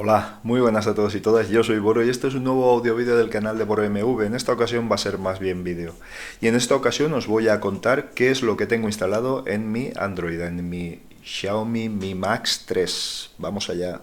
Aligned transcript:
Hola, 0.00 0.38
muy 0.44 0.60
buenas 0.60 0.86
a 0.86 0.94
todos 0.94 1.16
y 1.16 1.20
todas, 1.20 1.48
yo 1.48 1.64
soy 1.64 1.80
Boro 1.80 2.04
y 2.04 2.08
este 2.08 2.28
es 2.28 2.34
un 2.34 2.44
nuevo 2.44 2.70
audio 2.70 2.94
vídeo 2.94 3.16
del 3.16 3.30
canal 3.30 3.58
de 3.58 3.64
Boro 3.64 3.82
MV, 3.82 4.22
en 4.22 4.36
esta 4.36 4.52
ocasión 4.52 4.88
va 4.88 4.94
a 4.94 4.98
ser 4.98 5.18
más 5.18 5.40
bien 5.40 5.64
vídeo. 5.64 5.92
Y 6.40 6.46
en 6.46 6.54
esta 6.54 6.76
ocasión 6.76 7.12
os 7.14 7.26
voy 7.26 7.48
a 7.48 7.58
contar 7.58 8.10
qué 8.10 8.30
es 8.30 8.42
lo 8.42 8.56
que 8.56 8.68
tengo 8.68 8.86
instalado 8.86 9.42
en 9.48 9.72
mi 9.72 9.90
Android, 9.96 10.40
en 10.40 10.70
mi 10.70 11.00
Xiaomi 11.24 11.88
Mi 11.88 12.14
Max 12.14 12.62
3. 12.68 13.30
Vamos 13.38 13.70
allá. 13.70 14.00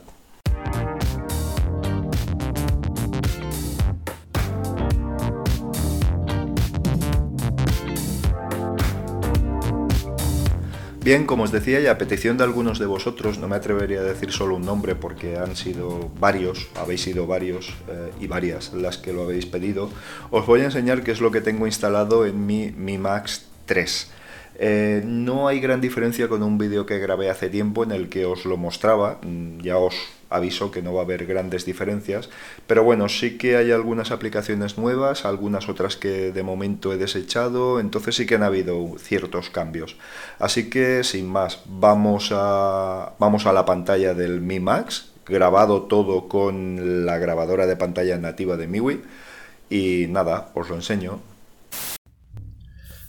Bien, 11.05 11.27
como 11.27 11.43
os 11.43 11.51
decía 11.51 11.79
y 11.81 11.85
a 11.85 11.99
petición 11.99 12.35
de 12.35 12.45
algunos 12.45 12.79
de 12.79 12.87
vosotros, 12.87 13.37
no 13.37 13.47
me 13.47 13.55
atrevería 13.55 13.99
a 13.99 14.03
decir 14.03 14.31
solo 14.31 14.55
un 14.55 14.65
nombre 14.65 14.95
porque 14.95 15.37
han 15.37 15.55
sido 15.55 16.09
varios, 16.19 16.67
habéis 16.73 17.03
sido 17.03 17.27
varios 17.27 17.75
eh, 17.87 18.09
y 18.19 18.25
varias 18.25 18.73
las 18.73 18.97
que 18.97 19.13
lo 19.13 19.21
habéis 19.21 19.45
pedido, 19.45 19.91
os 20.31 20.47
voy 20.47 20.61
a 20.61 20.65
enseñar 20.65 21.03
qué 21.03 21.11
es 21.11 21.21
lo 21.21 21.29
que 21.29 21.41
tengo 21.41 21.67
instalado 21.67 22.25
en 22.25 22.47
mi 22.47 22.71
Mi 22.71 22.97
Max 22.97 23.45
3. 23.67 24.09
Eh, 24.57 25.01
no 25.05 25.47
hay 25.47 25.59
gran 25.59 25.81
diferencia 25.81 26.27
con 26.29 26.41
un 26.41 26.57
vídeo 26.57 26.85
que 26.85 26.99
grabé 26.99 27.29
hace 27.29 27.49
tiempo 27.49 27.83
en 27.83 27.91
el 27.91 28.09
que 28.09 28.25
os 28.25 28.45
lo 28.45 28.57
mostraba, 28.57 29.19
mm, 29.21 29.59
ya 29.59 29.77
os 29.77 29.95
aviso 30.29 30.71
que 30.71 30.81
no 30.81 30.93
va 30.93 31.01
a 31.01 31.03
haber 31.03 31.25
grandes 31.25 31.65
diferencias, 31.65 32.29
pero 32.67 32.83
bueno, 32.83 33.09
sí 33.09 33.37
que 33.37 33.57
hay 33.57 33.71
algunas 33.71 34.11
aplicaciones 34.11 34.77
nuevas, 34.77 35.25
algunas 35.25 35.69
otras 35.69 35.97
que 35.97 36.31
de 36.31 36.43
momento 36.43 36.93
he 36.93 36.97
desechado, 36.97 37.79
entonces 37.79 38.15
sí 38.15 38.25
que 38.25 38.35
han 38.35 38.43
habido 38.43 38.95
ciertos 38.97 39.49
cambios. 39.49 39.97
Así 40.39 40.69
que 40.69 41.03
sin 41.03 41.27
más, 41.27 41.61
vamos 41.65 42.31
a, 42.33 43.13
vamos 43.19 43.45
a 43.45 43.53
la 43.53 43.65
pantalla 43.65 44.13
del 44.13 44.41
Mi 44.41 44.59
Max, 44.59 45.11
grabado 45.25 45.83
todo 45.83 46.27
con 46.27 47.05
la 47.05 47.17
grabadora 47.17 47.65
de 47.65 47.75
pantalla 47.75 48.17
nativa 48.17 48.57
de 48.57 48.67
MIUI, 48.67 49.01
y 49.69 50.07
nada, 50.09 50.51
os 50.53 50.69
lo 50.69 50.75
enseño. 50.75 51.34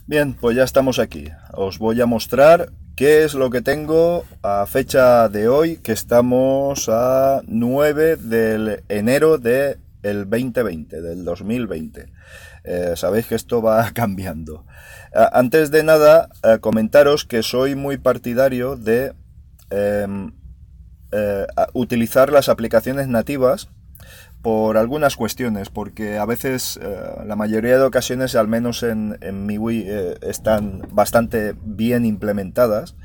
Bien, 0.07 0.35
pues 0.39 0.55
ya 0.55 0.63
estamos 0.63 0.99
aquí. 0.99 1.25
Os 1.51 1.79
voy 1.79 1.99
a 1.99 2.05
mostrar 2.05 2.71
qué 2.95 3.25
es 3.25 3.33
lo 3.33 3.49
que 3.49 3.61
tengo 3.61 4.23
a 4.41 4.65
fecha 4.65 5.27
de 5.27 5.49
hoy, 5.49 5.79
que 5.79 5.91
estamos 5.91 6.87
a 6.87 7.41
9 7.45 8.15
de 8.15 8.85
enero 8.87 9.37
del 9.37 9.79
2020, 10.01 11.01
del 11.01 11.25
2020. 11.25 12.05
Eh, 12.63 12.93
sabéis 12.95 13.27
que 13.27 13.35
esto 13.35 13.61
va 13.61 13.91
cambiando. 13.93 14.65
antes 15.33 15.71
de 15.71 15.83
nada, 15.83 16.29
eh, 16.41 16.59
comentaros 16.61 17.25
que 17.25 17.43
soy 17.43 17.75
muy 17.75 17.97
partidario 17.97 18.77
de 18.77 19.13
em, 19.71 20.31
eh, 21.11 21.47
utilizar 21.73 22.31
las 22.31 22.47
aplicaciones 22.47 23.09
nativas 23.09 23.67
por 24.41 24.77
algunas 24.77 25.15
cuestiones, 25.15 25.69
porque 25.69 26.17
a 26.17 26.25
veces, 26.25 26.79
eh, 26.81 26.99
la 27.25 27.35
mayoría 27.35 27.77
de 27.77 27.83
ocasiones, 27.83 28.35
al 28.35 28.47
menos 28.47 28.83
en, 28.83 29.17
en 29.21 29.45
mi 29.45 29.57
eh, 29.81 30.15
están 30.21 30.83
bastante 30.91 31.55
bien 31.63 32.05
implementadas 32.05 32.95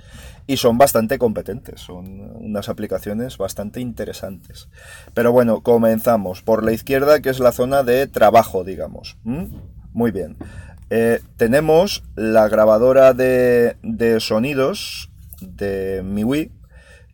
y 0.46 0.56
son 0.56 0.76
bastante 0.78 1.18
competentes, 1.18 1.80
son 1.80 2.32
unas 2.36 2.68
aplicaciones 2.68 3.38
bastante 3.38 3.80
interesantes. 3.80 4.68
Pero 5.14 5.32
bueno, 5.32 5.62
comenzamos 5.62 6.42
por 6.42 6.64
la 6.64 6.72
izquierda, 6.72 7.20
que 7.20 7.30
es 7.30 7.38
la 7.38 7.52
zona 7.52 7.82
de 7.82 8.06
trabajo, 8.06 8.64
digamos. 8.64 9.16
Muy 9.24 10.10
bien. 10.10 10.36
Eh, 10.90 11.20
tenemos 11.36 12.04
la 12.16 12.48
grabadora 12.48 13.14
de, 13.14 13.76
de 13.82 14.20
sonidos 14.20 15.10
de 15.40 16.02
mi 16.04 16.24
Wii, 16.24 16.52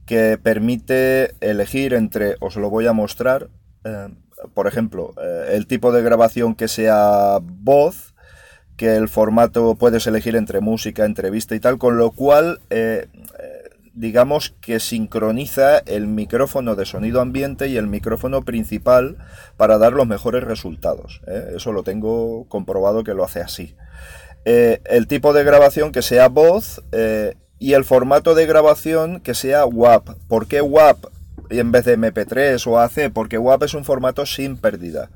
que 0.04 0.38
permite 0.42 1.34
elegir 1.40 1.92
entre, 1.92 2.36
os 2.40 2.56
lo 2.56 2.70
voy 2.70 2.86
a 2.86 2.92
mostrar, 2.92 3.50
eh, 3.84 4.08
por 4.54 4.66
ejemplo, 4.66 5.14
eh, 5.22 5.52
el 5.54 5.66
tipo 5.66 5.92
de 5.92 6.02
grabación 6.02 6.54
que 6.54 6.68
sea 6.68 7.38
voz, 7.42 8.14
que 8.76 8.96
el 8.96 9.08
formato 9.08 9.74
puedes 9.74 10.06
elegir 10.06 10.36
entre 10.36 10.60
música, 10.60 11.04
entrevista 11.04 11.54
y 11.54 11.60
tal, 11.60 11.78
con 11.78 11.98
lo 11.98 12.12
cual 12.12 12.60
eh, 12.70 13.08
digamos 13.92 14.54
que 14.60 14.78
sincroniza 14.78 15.78
el 15.78 16.06
micrófono 16.06 16.76
de 16.76 16.86
sonido 16.86 17.20
ambiente 17.20 17.66
y 17.66 17.76
el 17.76 17.88
micrófono 17.88 18.42
principal 18.42 19.16
para 19.56 19.78
dar 19.78 19.94
los 19.94 20.06
mejores 20.06 20.44
resultados. 20.44 21.20
Eso 21.26 21.72
lo 21.72 21.82
tengo 21.82 22.46
comprobado 22.48 23.02
que 23.02 23.14
lo 23.14 23.24
hace 23.24 23.40
así. 23.40 23.74
el 24.44 25.08
tipo 25.08 25.32
de 25.32 25.42
grabación 25.42 25.90
que 25.90 26.02
sea 26.02 26.28
voz 26.28 26.80
y 27.58 27.72
el 27.72 27.84
formato 27.84 28.36
de 28.36 28.46
grabación 28.46 29.18
que 29.18 29.34
sea 29.34 29.66
WAP. 29.66 30.10
¿Por 30.28 30.46
qué 30.46 30.60
WAP? 30.60 31.06
En 31.50 31.72
vez 31.72 31.84
de 31.84 31.98
MP3 31.98 32.66
o 32.66 32.78
AC, 32.78 33.10
porque 33.12 33.38
WAP 33.38 33.64
es 33.64 33.74
un 33.74 33.84
formato 33.84 34.26
sin 34.26 34.56
pérdida. 34.56 35.10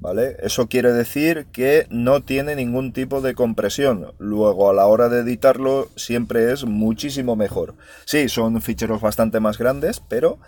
¿Vale? 0.00 0.36
Eso 0.40 0.68
quiere 0.68 0.92
decir 0.92 1.46
que 1.52 1.86
no 1.88 2.20
tiene 2.20 2.56
ningún 2.56 2.92
tipo 2.92 3.20
de 3.22 3.34
compresión. 3.34 4.12
Luego, 4.18 4.68
a 4.68 4.74
la 4.74 4.86
hora 4.86 5.08
de 5.08 5.20
editarlo, 5.20 5.88
siempre 5.96 6.52
es 6.52 6.64
muchísimo 6.64 7.36
mejor. 7.36 7.74
Sí, 8.04 8.28
son 8.28 8.60
ficheros 8.60 9.00
bastante 9.00 9.40
más 9.40 9.56
grandes, 9.56 10.02
pero 10.06 10.38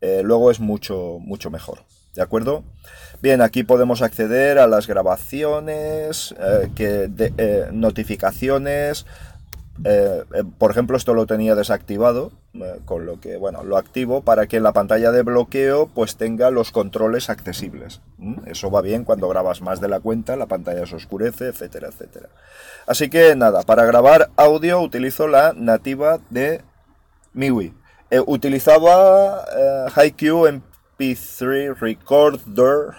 eh, 0.00 0.20
luego 0.22 0.50
es 0.50 0.60
mucho, 0.60 1.18
mucho 1.20 1.50
mejor. 1.50 1.84
¿De 2.14 2.22
acuerdo? 2.22 2.64
Bien, 3.22 3.42
aquí 3.42 3.62
podemos 3.62 4.02
acceder 4.02 4.58
a 4.58 4.66
las 4.66 4.86
grabaciones, 4.86 6.34
eh, 6.38 6.70
que 6.74 7.10
eh, 7.38 7.68
notificaciones, 7.72 9.06
eh, 9.84 10.24
eh, 10.34 10.44
por 10.58 10.70
ejemplo, 10.70 10.96
esto 10.96 11.14
lo 11.14 11.26
tenía 11.26 11.54
desactivado, 11.54 12.32
eh, 12.54 12.80
con 12.84 13.06
lo 13.06 13.20
que, 13.20 13.36
bueno, 13.36 13.62
lo 13.62 13.76
activo 13.76 14.22
para 14.22 14.46
que 14.46 14.60
la 14.60 14.72
pantalla 14.72 15.12
de 15.12 15.22
bloqueo 15.22 15.88
pues 15.88 16.16
tenga 16.16 16.50
los 16.50 16.72
controles 16.72 17.28
accesibles. 17.30 18.00
Eso 18.46 18.70
va 18.70 18.80
bien 18.80 19.04
cuando 19.04 19.28
grabas 19.28 19.60
más 19.60 19.80
de 19.80 19.88
la 19.88 20.00
cuenta, 20.00 20.36
la 20.36 20.46
pantalla 20.46 20.86
se 20.86 20.96
oscurece, 20.96 21.48
etcétera, 21.48 21.88
etcétera. 21.88 22.28
Así 22.86 23.10
que 23.10 23.36
nada, 23.36 23.62
para 23.62 23.84
grabar 23.84 24.30
audio 24.36 24.80
utilizo 24.80 25.28
la 25.28 25.52
nativa 25.54 26.18
de 26.30 26.62
MIUI. 27.34 27.74
utilizaba 28.26 29.44
HiQ 29.94 30.62
MP3 30.98 31.78
Recorder, 31.78 32.94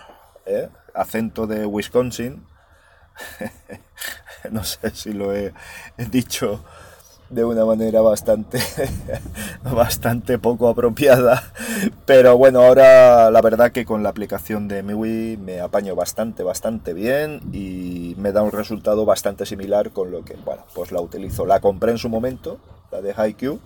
acento 0.94 1.48
de 1.48 1.66
Wisconsin. 1.66 2.46
no 4.52 4.64
sé 4.64 4.92
si 4.92 5.14
lo 5.14 5.34
he 5.34 5.54
dicho 6.12 6.64
de 7.30 7.44
una 7.44 7.66
manera 7.66 8.02
bastante 8.02 8.60
bastante 9.64 10.40
poco 10.40 10.70
apropiada 10.70 11.44
pero 12.06 12.38
bueno 12.38 12.62
ahora 12.62 13.30
la 13.32 13.42
verdad 13.42 13.72
que 13.72 13.86
con 13.86 14.02
la 14.02 14.10
aplicación 14.10 14.68
de 14.68 14.82
MIUI 14.82 15.38
me 15.38 15.60
apaño 15.60 15.96
bastante 15.96 16.44
bastante 16.44 16.94
bien 16.94 17.42
y 17.52 18.16
me 18.18 18.32
da 18.32 18.44
un 18.44 18.52
resultado 18.52 19.06
bastante 19.06 19.46
similar 19.46 19.92
con 19.92 20.12
lo 20.12 20.24
que 20.24 20.36
bueno 20.36 20.64
pues 20.74 20.92
la 20.92 21.02
utilizo. 21.02 21.46
La 21.46 21.60
compré 21.60 21.92
en 21.92 21.98
su 21.98 22.10
momento 22.10 22.60
la 22.92 23.02
de 23.02 23.14
HiQ 23.14 23.60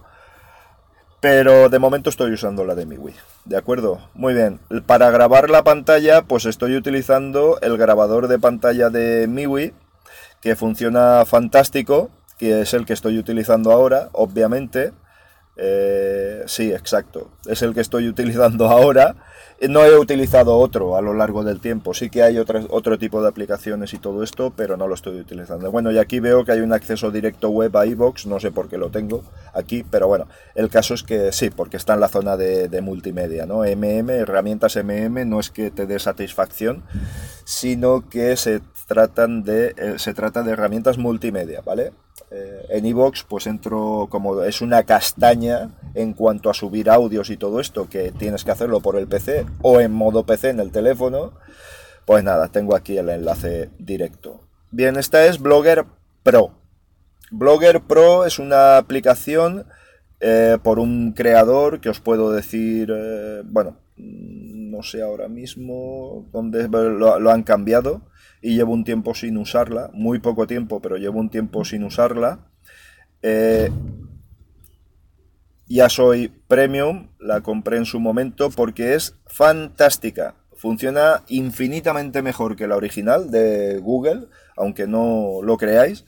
pero 1.19 1.69
de 1.69 1.77
momento 1.77 2.09
estoy 2.09 2.31
usando 2.31 2.65
la 2.65 2.73
de 2.73 2.87
MIUI 2.87 3.13
de 3.45 3.57
acuerdo 3.57 3.99
muy 4.15 4.33
bien 4.33 4.59
para 4.87 5.11
grabar 5.11 5.51
la 5.51 5.63
pantalla 5.63 6.23
pues 6.23 6.45
estoy 6.45 6.75
utilizando 6.75 7.59
el 7.61 7.77
grabador 7.77 8.27
de 8.27 8.39
pantalla 8.39 8.89
de 8.89 9.27
MIUI 9.27 9.73
que 10.41 10.55
funciona 10.55 11.23
fantástico, 11.25 12.09
que 12.37 12.61
es 12.61 12.73
el 12.73 12.85
que 12.85 12.93
estoy 12.93 13.17
utilizando 13.19 13.71
ahora, 13.71 14.09
obviamente. 14.13 14.91
Eh, 15.57 16.43
sí, 16.47 16.71
exacto. 16.71 17.29
Es 17.45 17.61
el 17.61 17.73
que 17.75 17.81
estoy 17.81 18.07
utilizando 18.07 18.67
ahora. 18.69 19.15
No 19.69 19.85
he 19.85 19.95
utilizado 19.95 20.57
otro 20.57 20.97
a 20.97 21.01
lo 21.01 21.13
largo 21.13 21.43
del 21.43 21.59
tiempo. 21.59 21.93
Sí 21.93 22.09
que 22.09 22.23
hay 22.23 22.39
otro, 22.39 22.65
otro 22.71 22.97
tipo 22.97 23.21
de 23.21 23.29
aplicaciones 23.29 23.93
y 23.93 23.99
todo 23.99 24.23
esto, 24.23 24.51
pero 24.55 24.75
no 24.75 24.87
lo 24.87 24.95
estoy 24.95 25.19
utilizando. 25.19 25.69
Bueno, 25.69 25.91
y 25.91 25.99
aquí 25.99 26.19
veo 26.19 26.43
que 26.43 26.53
hay 26.53 26.61
un 26.61 26.73
acceso 26.73 27.11
directo 27.11 27.49
web 27.49 27.77
a 27.77 27.85
iBox. 27.85 28.25
No 28.25 28.39
sé 28.39 28.49
por 28.49 28.69
qué 28.69 28.79
lo 28.79 28.89
tengo 28.89 29.23
aquí, 29.53 29.83
pero 29.83 30.07
bueno, 30.07 30.27
el 30.55 30.69
caso 30.69 30.95
es 30.95 31.03
que 31.03 31.31
sí, 31.31 31.51
porque 31.51 31.77
está 31.77 31.93
en 31.93 31.99
la 31.99 32.07
zona 32.07 32.37
de, 32.37 32.69
de 32.69 32.81
multimedia, 32.81 33.45
¿no? 33.45 33.59
MM, 33.59 34.09
herramientas 34.09 34.77
MM, 34.77 35.29
no 35.29 35.39
es 35.39 35.51
que 35.51 35.69
te 35.69 35.85
dé 35.85 35.99
satisfacción, 35.99 36.81
sino 37.45 38.09
que 38.09 38.35
se 38.37 38.61
tratan 38.87 39.43
de, 39.43 39.73
eh, 39.77 39.93
se 39.97 40.13
trata 40.13 40.43
de 40.43 40.51
herramientas 40.51 40.97
multimedia, 40.97 41.61
¿vale? 41.61 41.93
Eh, 42.29 42.65
en 42.69 42.85
iVoox 42.85 43.23
pues 43.23 43.47
entro 43.47 44.07
como 44.09 44.43
es 44.43 44.61
una 44.61 44.83
castaña 44.83 45.69
en 45.95 46.13
cuanto 46.13 46.49
a 46.49 46.53
subir 46.53 46.89
audios 46.89 47.29
y 47.29 47.37
todo 47.37 47.59
esto, 47.59 47.87
que 47.89 48.11
tienes 48.11 48.43
que 48.43 48.51
hacerlo 48.51 48.81
por 48.81 48.97
el 48.97 49.07
PC 49.07 49.45
o 49.61 49.79
en 49.79 49.93
modo 49.93 50.25
PC 50.25 50.49
en 50.49 50.59
el 50.59 50.71
teléfono, 50.71 51.33
pues 52.05 52.23
nada, 52.23 52.49
tengo 52.49 52.75
aquí 52.75 52.97
el 52.97 53.09
enlace 53.09 53.69
directo. 53.79 54.41
Bien, 54.71 54.97
esta 54.97 55.25
es 55.25 55.39
Blogger 55.39 55.85
Pro. 56.23 56.51
Blogger 57.31 57.81
Pro 57.81 58.25
es 58.25 58.39
una 58.39 58.77
aplicación 58.77 59.65
eh, 60.19 60.57
por 60.61 60.79
un 60.79 61.13
creador 61.13 61.79
que 61.79 61.89
os 61.89 61.99
puedo 61.99 62.31
decir, 62.31 62.93
bueno, 63.45 63.77
no 64.81 64.87
sé 64.87 65.03
ahora 65.03 65.27
mismo 65.27 66.27
dónde 66.31 66.67
lo 66.67 67.29
han 67.29 67.43
cambiado 67.43 68.01
y 68.41 68.55
llevo 68.55 68.73
un 68.73 68.83
tiempo 68.83 69.13
sin 69.13 69.37
usarla, 69.37 69.91
muy 69.93 70.17
poco 70.17 70.47
tiempo, 70.47 70.81
pero 70.81 70.97
llevo 70.97 71.19
un 71.19 71.29
tiempo 71.29 71.63
sin 71.63 71.83
usarla. 71.83 72.47
Eh, 73.21 73.69
ya 75.67 75.87
soy 75.87 76.29
premium, 76.47 77.09
la 77.19 77.41
compré 77.41 77.77
en 77.77 77.85
su 77.85 77.99
momento 77.99 78.49
porque 78.49 78.95
es 78.95 79.19
fantástica. 79.27 80.33
Funciona 80.55 81.23
infinitamente 81.27 82.23
mejor 82.23 82.55
que 82.55 82.65
la 82.65 82.75
original 82.75 83.29
de 83.29 83.77
Google, 83.77 84.29
aunque 84.57 84.87
no 84.87 85.41
lo 85.43 85.57
creáis. 85.57 86.05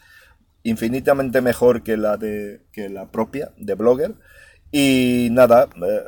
Infinitamente 0.63 1.41
mejor 1.41 1.83
que 1.83 1.95
la, 1.95 2.17
de, 2.17 2.63
que 2.71 2.89
la 2.89 3.11
propia 3.11 3.51
de 3.57 3.75
Blogger. 3.75 4.15
Y 4.75 5.27
nada, 5.29 5.69
eh, 5.87 6.03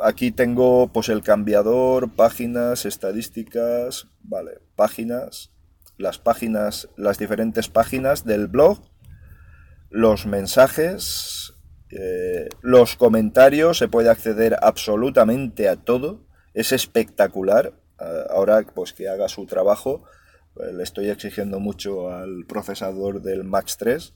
aquí 0.00 0.30
tengo 0.30 0.86
pues 0.86 1.08
el 1.08 1.24
cambiador, 1.24 2.14
páginas, 2.14 2.86
estadísticas, 2.86 4.06
vale, 4.22 4.60
páginas, 4.76 5.50
las 5.98 6.20
páginas, 6.20 6.88
las 6.96 7.18
diferentes 7.18 7.68
páginas 7.68 8.24
del 8.24 8.46
blog, 8.46 8.78
los 9.90 10.26
mensajes, 10.26 11.54
eh, 11.90 12.50
los 12.60 12.94
comentarios, 12.94 13.78
se 13.78 13.88
puede 13.88 14.10
acceder 14.10 14.58
absolutamente 14.62 15.68
a 15.68 15.74
todo, 15.74 16.24
es 16.54 16.70
espectacular. 16.70 17.72
Eh, 18.00 18.24
ahora 18.30 18.64
pues 18.76 18.92
que 18.92 19.08
haga 19.08 19.28
su 19.28 19.44
trabajo, 19.46 20.04
le 20.54 20.84
estoy 20.84 21.10
exigiendo 21.10 21.58
mucho 21.58 22.12
al 22.12 22.44
procesador 22.46 23.22
del 23.22 23.42
Max 23.42 23.76
3. 23.76 24.14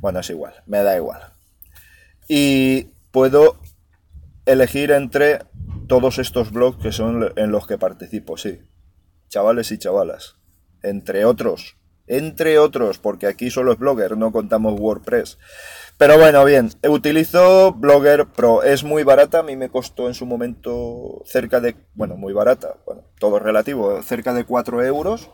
Bueno, 0.00 0.18
es 0.18 0.30
igual, 0.30 0.54
me 0.66 0.82
da 0.82 0.96
igual. 0.96 1.34
Y 2.26 2.90
puedo 3.10 3.56
elegir 4.46 4.90
entre 4.90 5.40
todos 5.86 6.18
estos 6.18 6.52
blogs 6.52 6.82
que 6.82 6.92
son 6.92 7.32
en 7.36 7.50
los 7.50 7.66
que 7.66 7.78
participo, 7.78 8.36
sí. 8.36 8.60
Chavales 9.28 9.72
y 9.72 9.78
chavalas. 9.78 10.36
Entre 10.82 11.24
otros. 11.24 11.76
Entre 12.06 12.58
otros, 12.58 12.98
porque 12.98 13.26
aquí 13.26 13.50
solo 13.50 13.72
es 13.72 13.78
Blogger, 13.78 14.16
no 14.16 14.32
contamos 14.32 14.80
WordPress. 14.80 15.38
Pero 15.98 16.16
bueno, 16.16 16.44
bien, 16.44 16.70
utilizo 16.88 17.72
Blogger 17.72 18.26
Pro. 18.26 18.62
Es 18.62 18.82
muy 18.82 19.02
barata, 19.02 19.40
a 19.40 19.42
mí 19.42 19.56
me 19.56 19.68
costó 19.68 20.08
en 20.08 20.14
su 20.14 20.24
momento 20.24 21.22
cerca 21.26 21.60
de, 21.60 21.76
bueno, 21.94 22.16
muy 22.16 22.32
barata, 22.32 22.76
bueno, 22.86 23.02
todo 23.18 23.38
relativo, 23.38 24.00
cerca 24.02 24.32
de 24.32 24.44
4 24.44 24.84
euros. 24.84 25.30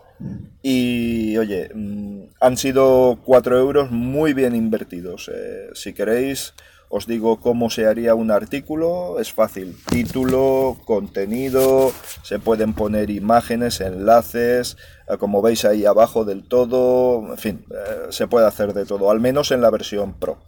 Y 0.63 1.37
oye, 1.37 1.71
mm, 1.75 2.31
han 2.41 2.57
sido 2.57 3.21
4 3.25 3.59
euros 3.59 3.91
muy 3.91 4.33
bien 4.33 4.57
invertidos. 4.57 5.31
Eh, 5.33 5.69
si 5.75 5.93
queréis 5.93 6.55
os 6.97 7.09
digo 7.09 7.41
cómo 7.41 7.71
se 7.71 7.87
haría 7.87 8.15
un 8.15 8.31
artículo, 8.31 9.19
es 9.19 9.33
fácil, 9.33 9.77
título, 9.91 10.77
contenido, 10.85 11.93
se 12.23 12.39
pueden 12.39 12.73
poner 12.73 13.11
imágenes, 13.11 13.81
enlaces, 13.81 14.77
eh, 15.09 15.17
como 15.19 15.43
veis 15.43 15.65
ahí 15.65 15.87
abajo 15.87 16.25
del 16.25 16.47
todo, 16.47 17.33
en 17.33 17.37
fin, 17.37 17.65
eh, 17.73 18.07
se 18.11 18.29
puede 18.29 18.47
hacer 18.47 18.75
de 18.75 18.87
todo, 18.87 19.11
al 19.11 19.19
menos 19.19 19.51
en 19.51 19.61
la 19.61 19.71
versión 19.71 20.15
Pro. 20.21 20.39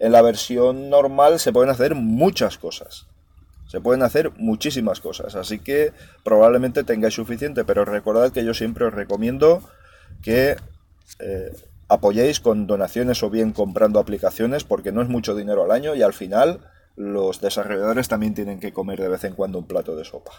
En 0.00 0.10
la 0.10 0.22
versión 0.22 0.90
normal 0.90 1.38
se 1.38 1.52
pueden 1.52 1.70
hacer 1.70 1.94
muchas 1.94 2.58
cosas. 2.58 3.06
Se 3.68 3.80
pueden 3.80 4.02
hacer 4.02 4.32
muchísimas 4.38 4.98
cosas, 4.98 5.36
así 5.36 5.60
que 5.60 5.92
probablemente 6.24 6.82
tengáis 6.82 7.14
suficiente, 7.14 7.64
pero 7.64 7.84
recordad 7.84 8.32
que 8.32 8.44
yo 8.44 8.54
siempre 8.54 8.86
os 8.86 8.92
recomiendo 8.92 9.62
que 10.20 10.56
eh, 11.20 11.52
apoyéis 11.92 12.40
con 12.40 12.66
donaciones 12.66 13.22
o 13.22 13.30
bien 13.30 13.52
comprando 13.52 13.98
aplicaciones 13.98 14.64
porque 14.64 14.92
no 14.92 15.02
es 15.02 15.08
mucho 15.08 15.34
dinero 15.34 15.64
al 15.64 15.70
año 15.70 15.94
y 15.94 16.02
al 16.02 16.12
final 16.12 16.60
los 16.96 17.40
desarrolladores 17.40 18.08
también 18.08 18.34
tienen 18.34 18.60
que 18.60 18.72
comer 18.72 19.00
de 19.00 19.08
vez 19.08 19.24
en 19.24 19.34
cuando 19.34 19.58
un 19.58 19.66
plato 19.66 19.96
de 19.96 20.04
sopa. 20.04 20.32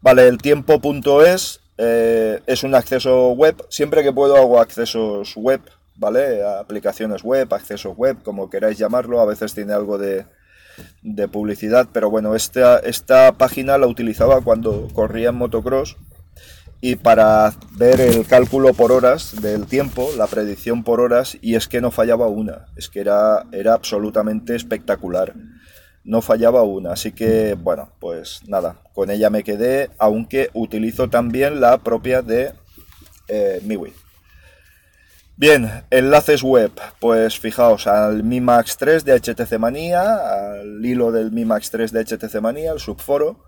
Vale, 0.00 0.28
el 0.28 0.38
tiempo.es 0.38 1.60
eh, 1.78 2.40
es 2.46 2.62
un 2.62 2.74
acceso 2.74 3.30
web. 3.32 3.56
Siempre 3.68 4.02
que 4.02 4.12
puedo 4.12 4.36
hago 4.36 4.60
accesos 4.60 5.34
web, 5.36 5.60
¿vale? 5.96 6.44
aplicaciones 6.44 7.22
web, 7.22 7.52
accesos 7.52 7.96
web, 7.96 8.22
como 8.22 8.50
queráis 8.50 8.78
llamarlo. 8.78 9.20
A 9.20 9.26
veces 9.26 9.54
tiene 9.54 9.72
algo 9.72 9.98
de, 9.98 10.26
de 11.02 11.28
publicidad, 11.28 11.88
pero 11.92 12.10
bueno, 12.10 12.34
esta, 12.34 12.78
esta 12.78 13.32
página 13.32 13.78
la 13.78 13.86
utilizaba 13.86 14.40
cuando 14.40 14.88
corría 14.92 15.30
en 15.30 15.36
motocross 15.36 15.96
y 16.80 16.96
para 16.96 17.52
ver 17.72 18.00
el 18.00 18.26
cálculo 18.26 18.74
por 18.74 18.92
horas 18.92 19.40
del 19.40 19.66
tiempo, 19.66 20.10
la 20.16 20.26
predicción 20.26 20.84
por 20.84 21.00
horas, 21.00 21.36
y 21.40 21.54
es 21.54 21.68
que 21.68 21.80
no 21.80 21.90
fallaba 21.90 22.26
una, 22.28 22.66
es 22.76 22.88
que 22.88 23.00
era, 23.00 23.44
era 23.52 23.74
absolutamente 23.74 24.54
espectacular. 24.54 25.34
No 26.04 26.22
fallaba 26.22 26.62
una, 26.62 26.92
así 26.92 27.12
que 27.12 27.54
bueno, 27.54 27.90
pues 27.98 28.40
nada, 28.46 28.76
con 28.94 29.10
ella 29.10 29.30
me 29.30 29.42
quedé, 29.42 29.90
aunque 29.98 30.50
utilizo 30.52 31.08
también 31.08 31.60
la 31.60 31.78
propia 31.78 32.22
de 32.22 32.52
eh. 33.28 33.60
Bien, 35.38 35.84
enlaces 35.90 36.42
web, 36.42 36.72
pues 37.00 37.38
fijaos 37.38 37.86
al 37.86 38.22
Mi 38.22 38.40
Max 38.40 38.76
3 38.78 39.04
de 39.04 39.20
HTC 39.20 39.58
Manía, 39.58 40.14
al 40.14 40.84
hilo 40.84 41.12
del 41.12 41.30
Mi 41.30 41.44
Max 41.44 41.70
3 41.70 41.92
de 41.92 42.04
HTC 42.04 42.40
Manía, 42.40 42.72
el 42.72 42.80
subforo, 42.80 43.44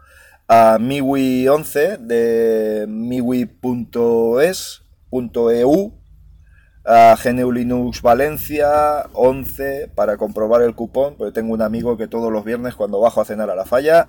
a 0.49 0.79
MIUI 0.79 1.47
11 1.47 1.99
de 1.99 2.87
miwi.es.eu, 2.89 3.53
a 6.87 7.17
GNU 7.23 7.53
Linux 7.53 8.01
Valencia 8.01 9.11
11 9.13 9.93
para 9.95 10.17
comprobar 10.17 10.63
el 10.63 10.75
cupón, 10.75 11.17
porque 11.19 11.35
tengo 11.35 11.53
un 11.53 11.61
amigo 11.61 11.99
que 11.99 12.09
todos 12.09 12.33
los 12.33 12.47
viernes 12.47 12.75
cuando 12.75 12.99
bajo 12.99 13.21
a 13.21 13.27
cenar 13.27 13.51
a 13.51 13.55
la 13.55 13.67
falla, 13.67 14.09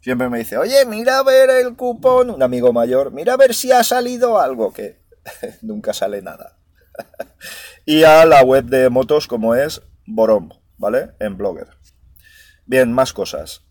siempre 0.00 0.28
me 0.28 0.38
dice, 0.38 0.58
oye, 0.58 0.84
mira 0.86 1.20
a 1.20 1.22
ver 1.22 1.50
el 1.50 1.76
cupón, 1.76 2.30
un 2.30 2.42
amigo 2.42 2.72
mayor, 2.72 3.12
mira 3.12 3.34
a 3.34 3.36
ver 3.36 3.54
si 3.54 3.70
ha 3.70 3.84
salido 3.84 4.40
algo, 4.40 4.72
que 4.72 4.98
nunca 5.62 5.92
sale 5.92 6.20
nada. 6.20 6.58
y 7.86 8.02
a 8.02 8.26
la 8.26 8.42
web 8.42 8.64
de 8.64 8.90
motos 8.90 9.28
como 9.28 9.54
es 9.54 9.82
Borom, 10.04 10.48
¿vale? 10.78 11.12
En 11.20 11.36
Blogger. 11.36 11.68
Bien, 12.64 12.92
más 12.92 13.12
cosas. 13.12 13.65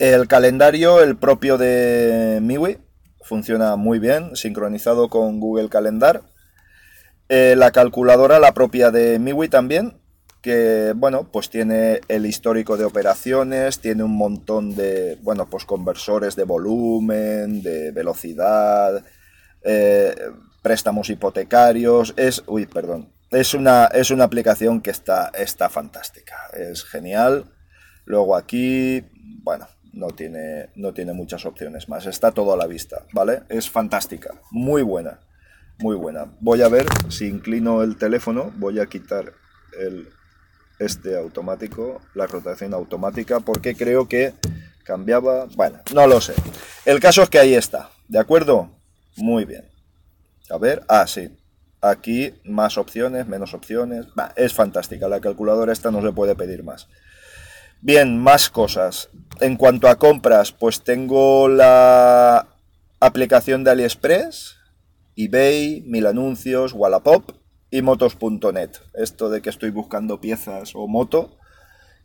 El 0.00 0.28
calendario, 0.28 1.02
el 1.02 1.14
propio 1.14 1.58
de 1.58 2.38
MIUI, 2.40 2.78
funciona 3.20 3.76
muy 3.76 3.98
bien, 3.98 4.34
sincronizado 4.34 5.10
con 5.10 5.40
Google 5.40 5.68
Calendar. 5.68 6.22
Eh, 7.28 7.54
la 7.54 7.70
calculadora, 7.70 8.38
la 8.38 8.54
propia 8.54 8.90
de 8.90 9.18
MIUI 9.18 9.50
también, 9.50 10.00
que 10.40 10.94
bueno, 10.96 11.28
pues 11.30 11.50
tiene 11.50 12.00
el 12.08 12.24
histórico 12.24 12.78
de 12.78 12.86
operaciones, 12.86 13.80
tiene 13.80 14.02
un 14.02 14.16
montón 14.16 14.74
de, 14.74 15.18
bueno, 15.20 15.50
pues 15.50 15.66
conversores 15.66 16.34
de 16.34 16.44
volumen, 16.44 17.62
de 17.62 17.90
velocidad, 17.90 19.04
eh, 19.62 20.14
préstamos 20.62 21.10
hipotecarios, 21.10 22.14
es, 22.16 22.42
uy, 22.46 22.64
perdón, 22.64 23.12
es 23.30 23.52
una, 23.52 23.84
es 23.84 24.10
una 24.10 24.24
aplicación 24.24 24.80
que 24.80 24.92
está, 24.92 25.30
está 25.34 25.68
fantástica, 25.68 26.36
es 26.54 26.84
genial. 26.84 27.52
Luego 28.06 28.34
aquí, 28.34 29.04
bueno, 29.42 29.68
no 29.92 30.08
tiene, 30.08 30.70
no 30.74 30.92
tiene 30.92 31.12
muchas 31.12 31.46
opciones 31.46 31.88
más. 31.88 32.06
Está 32.06 32.32
todo 32.32 32.52
a 32.52 32.56
la 32.56 32.66
vista, 32.66 33.04
¿vale? 33.12 33.42
Es 33.48 33.70
fantástica, 33.70 34.34
muy 34.50 34.82
buena, 34.82 35.20
muy 35.78 35.96
buena. 35.96 36.32
Voy 36.40 36.62
a 36.62 36.68
ver 36.68 36.86
si 37.08 37.26
inclino 37.26 37.82
el 37.82 37.96
teléfono, 37.96 38.52
voy 38.56 38.80
a 38.80 38.86
quitar 38.86 39.32
el, 39.78 40.08
este 40.78 41.16
automático, 41.16 42.00
la 42.14 42.26
rotación 42.26 42.74
automática, 42.74 43.40
porque 43.40 43.74
creo 43.74 44.08
que 44.08 44.34
cambiaba, 44.84 45.46
bueno, 45.54 45.80
no 45.94 46.06
lo 46.06 46.20
sé. 46.20 46.34
El 46.84 47.00
caso 47.00 47.22
es 47.22 47.28
que 47.28 47.38
ahí 47.38 47.54
está, 47.54 47.90
¿de 48.08 48.18
acuerdo? 48.18 48.70
Muy 49.16 49.44
bien. 49.44 49.68
A 50.50 50.58
ver, 50.58 50.82
ah, 50.88 51.06
sí. 51.06 51.36
Aquí 51.82 52.34
más 52.44 52.76
opciones, 52.76 53.26
menos 53.26 53.54
opciones. 53.54 54.06
es 54.36 54.52
fantástica, 54.52 55.08
la 55.08 55.20
calculadora 55.20 55.72
esta 55.72 55.90
no 55.90 56.02
se 56.02 56.12
puede 56.12 56.34
pedir 56.34 56.62
más. 56.62 56.88
Bien, 57.82 58.18
más 58.18 58.50
cosas. 58.50 59.08
En 59.40 59.56
cuanto 59.56 59.88
a 59.88 59.96
compras, 59.96 60.52
pues 60.52 60.82
tengo 60.84 61.48
la 61.48 62.46
aplicación 63.00 63.64
de 63.64 63.70
AliExpress, 63.70 64.56
eBay, 65.16 65.82
Mil 65.86 66.06
Anuncios, 66.06 66.74
Wallapop 66.74 67.30
y 67.70 67.80
motos.net. 67.80 68.70
Esto 68.92 69.30
de 69.30 69.40
que 69.40 69.48
estoy 69.48 69.70
buscando 69.70 70.20
piezas 70.20 70.72
o 70.74 70.86
moto. 70.88 71.38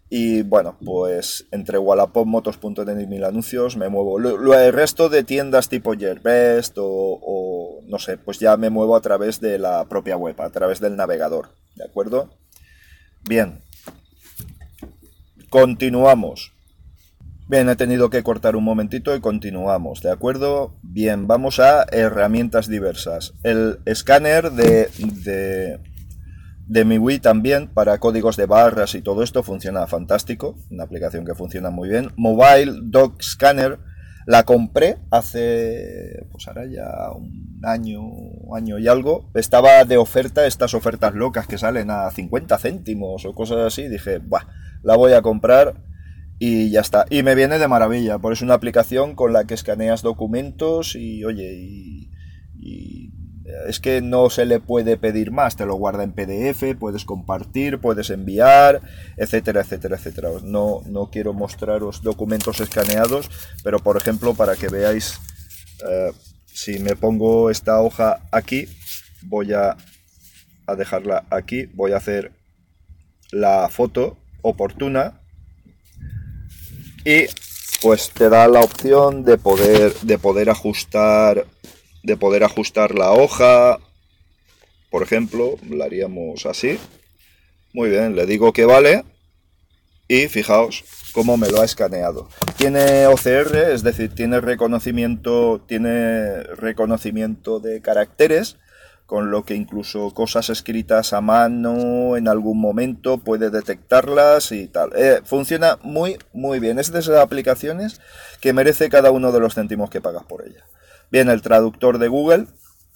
Y 0.09 0.43
bueno, 0.43 0.77
pues 0.85 1.45
entre 1.51 1.77
Wallapop, 1.77 2.25
motos.net 2.25 2.97
y 2.97 3.07
Mil 3.07 3.25
Anuncios 3.25 3.75
me 3.75 3.89
muevo. 3.89 4.17
Lo, 4.17 4.57
el 4.57 4.71
resto 4.71 5.09
de 5.09 5.25
tiendas 5.25 5.67
tipo 5.67 5.91
Gearbest 5.91 6.77
o, 6.77 6.85
o 6.85 7.81
no 7.85 7.99
sé, 7.99 8.17
pues 8.17 8.39
ya 8.39 8.55
me 8.55 8.69
muevo 8.69 8.95
a 8.95 9.01
través 9.01 9.41
de 9.41 9.59
la 9.59 9.83
propia 9.89 10.15
web, 10.15 10.39
a 10.41 10.51
través 10.51 10.79
del 10.79 10.95
navegador. 10.95 11.49
¿De 11.75 11.83
acuerdo? 11.83 12.29
Bien, 13.27 13.64
Continuamos. 15.49 16.55
Bien, 17.47 17.69
he 17.69 17.75
tenido 17.75 18.09
que 18.09 18.23
cortar 18.23 18.55
un 18.55 18.63
momentito 18.63 19.15
y 19.15 19.21
continuamos, 19.21 20.01
¿de 20.01 20.11
acuerdo? 20.11 20.73
Bien, 20.81 21.27
vamos 21.27 21.59
a 21.59 21.85
herramientas 21.91 22.67
diversas. 22.67 23.33
El 23.43 23.79
escáner 23.85 24.51
de, 24.51 24.89
de, 24.97 25.79
de 26.65 26.85
mi 26.85 26.97
Wii 26.97 27.19
también 27.19 27.67
para 27.67 27.99
códigos 27.99 28.35
de 28.35 28.47
barras 28.47 28.95
y 28.95 29.03
todo 29.03 29.21
esto 29.21 29.43
funciona 29.43 29.85
fantástico. 29.85 30.57
Una 30.71 30.85
aplicación 30.85 31.23
que 31.23 31.35
funciona 31.35 31.69
muy 31.69 31.87
bien. 31.87 32.11
Mobile 32.15 32.79
Dog 32.81 33.21
Scanner 33.21 33.77
la 34.25 34.43
compré 34.43 34.97
hace, 35.11 36.25
pues 36.31 36.47
ahora 36.47 36.65
ya 36.65 37.11
un 37.15 37.61
año, 37.63 38.01
año 38.55 38.79
y 38.79 38.87
algo. 38.87 39.29
Estaba 39.35 39.85
de 39.85 39.97
oferta, 39.97 40.47
estas 40.47 40.73
ofertas 40.73 41.13
locas 41.13 41.45
que 41.45 41.59
salen 41.59 41.91
a 41.91 42.09
50 42.09 42.57
céntimos 42.57 43.23
o 43.25 43.35
cosas 43.35 43.59
así. 43.59 43.87
Dije, 43.87 44.17
buah 44.17 44.47
la 44.85 44.95
voy 44.95 45.13
a 45.13 45.21
comprar 45.21 45.73
y 46.37 46.69
ya 46.69 46.81
está. 46.81 47.05
Y 47.09 47.23
me 47.23 47.35
viene 47.35 47.57
de 47.57 47.67
maravilla, 47.67 48.19
porque 48.19 48.35
es 48.35 48.41
una 48.41 48.53
aplicación 48.53 49.15
con 49.15 49.33
la 49.33 49.45
que 49.45 49.55
escaneas 49.55 50.03
documentos 50.03 50.95
y 50.95 51.25
oye, 51.25 51.53
y, 51.53 53.11
es 53.67 53.79
que 53.79 54.01
no 54.01 54.29
se 54.29 54.45
le 54.45 54.59
puede 54.59 54.97
pedir 54.97 55.31
más, 55.31 55.55
te 55.55 55.65
lo 55.65 55.75
guarda 55.75 56.03
en 56.03 56.13
PDF, 56.13 56.77
puedes 56.79 57.05
compartir, 57.05 57.79
puedes 57.79 58.09
enviar, 58.09 58.81
etcétera, 59.17 59.61
etcétera, 59.61 59.97
etcétera. 59.97 60.29
No, 60.43 60.81
no 60.87 61.09
quiero 61.09 61.33
mostraros 61.33 62.01
documentos 62.01 62.59
escaneados, 62.59 63.29
pero 63.63 63.79
por 63.79 63.97
ejemplo, 63.97 64.33
para 64.33 64.55
que 64.55 64.67
veáis, 64.67 65.19
eh, 65.87 66.11
si 66.45 66.79
me 66.79 66.95
pongo 66.95 67.49
esta 67.49 67.81
hoja 67.81 68.21
aquí, 68.31 68.67
voy 69.23 69.53
a, 69.53 69.77
a 70.65 70.75
dejarla 70.75 71.25
aquí, 71.29 71.65
voy 71.73 71.93
a 71.93 71.97
hacer 71.97 72.31
la 73.31 73.69
foto 73.69 74.17
oportuna. 74.45 75.21
Y 77.03 77.25
pues 77.81 78.11
te 78.11 78.29
da 78.29 78.47
la 78.47 78.61
opción 78.61 79.23
de 79.25 79.37
poder, 79.37 79.93
de 80.01 80.17
poder 80.17 80.49
ajustar 80.49 81.45
de 82.03 82.17
poder 82.17 82.43
ajustar 82.43 82.93
la 82.93 83.11
hoja. 83.11 83.79
Por 84.91 85.03
ejemplo 85.03 85.57
la 85.69 85.85
haríamos 85.85 86.45
así. 86.45 86.79
Muy 87.73 87.89
bien 87.89 88.15
le 88.15 88.25
digo 88.25 88.53
que 88.53 88.65
vale. 88.65 89.03
Y 90.07 90.27
fijaos 90.27 90.83
cómo 91.13 91.35
me 91.35 91.49
lo 91.49 91.61
ha 91.61 91.65
escaneado. 91.65 92.29
Tiene 92.57 93.07
OCR 93.07 93.55
es 93.71 93.81
decir 93.81 94.13
tiene 94.13 94.39
reconocimiento 94.39 95.63
tiene 95.67 96.43
reconocimiento 96.43 97.59
de 97.59 97.81
caracteres 97.81 98.57
con 99.05 99.29
lo 99.29 99.43
que 99.43 99.53
incluso 99.53 100.11
cosas 100.11 100.49
escritas 100.49 101.13
a 101.13 101.21
mano 101.21 102.17
en 102.17 102.27
algún 102.27 102.59
momento 102.59 103.19
puede 103.19 103.49
detectarlas 103.49 104.51
y 104.51 104.67
tal. 104.67 104.91
Eh, 104.95 105.21
funciona 105.23 105.77
muy, 105.83 106.17
muy 106.33 106.59
bien. 106.59 106.79
Es 106.79 106.91
de 106.91 106.99
esas 106.99 107.17
aplicaciones 107.17 108.01
que 108.41 108.53
merece 108.53 108.89
cada 108.89 109.11
uno 109.11 109.31
de 109.31 109.39
los 109.39 109.53
céntimos 109.53 109.89
que 109.89 110.01
pagas 110.01 110.23
por 110.23 110.45
ella. 110.45 110.65
Bien, 111.11 111.29
el 111.29 111.41
traductor 111.41 111.99
de 111.99 112.07
Google, 112.07 112.47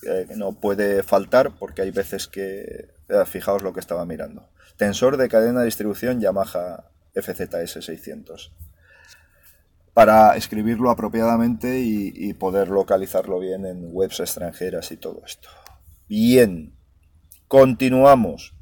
que 0.01 0.35
no 0.35 0.53
puede 0.53 1.03
faltar 1.03 1.51
porque 1.57 1.81
hay 1.83 1.91
veces 1.91 2.27
que... 2.27 2.89
Eh, 3.09 3.25
fijaos 3.25 3.63
lo 3.63 3.73
que 3.73 3.79
estaba 3.79 4.05
mirando. 4.05 4.49
Tensor 4.77 5.17
de 5.17 5.29
cadena 5.29 5.59
de 5.59 5.65
distribución 5.65 6.21
Yamaha 6.21 6.85
FZS 7.13 7.83
600 7.83 8.53
para 9.93 10.37
escribirlo 10.37 10.91
apropiadamente 10.91 11.79
y 11.81 12.33
poder 12.35 12.69
localizarlo 12.69 13.39
bien 13.39 13.65
en 13.65 13.89
webs 13.91 14.21
extranjeras 14.21 14.91
y 14.91 14.97
todo 14.97 15.23
esto. 15.25 15.49
Bien, 16.09 16.73
continuamos. 17.47 18.55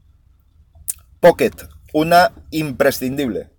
Pocket, 1.22 1.54
una 1.94 2.34
imprescindible, 2.52 3.52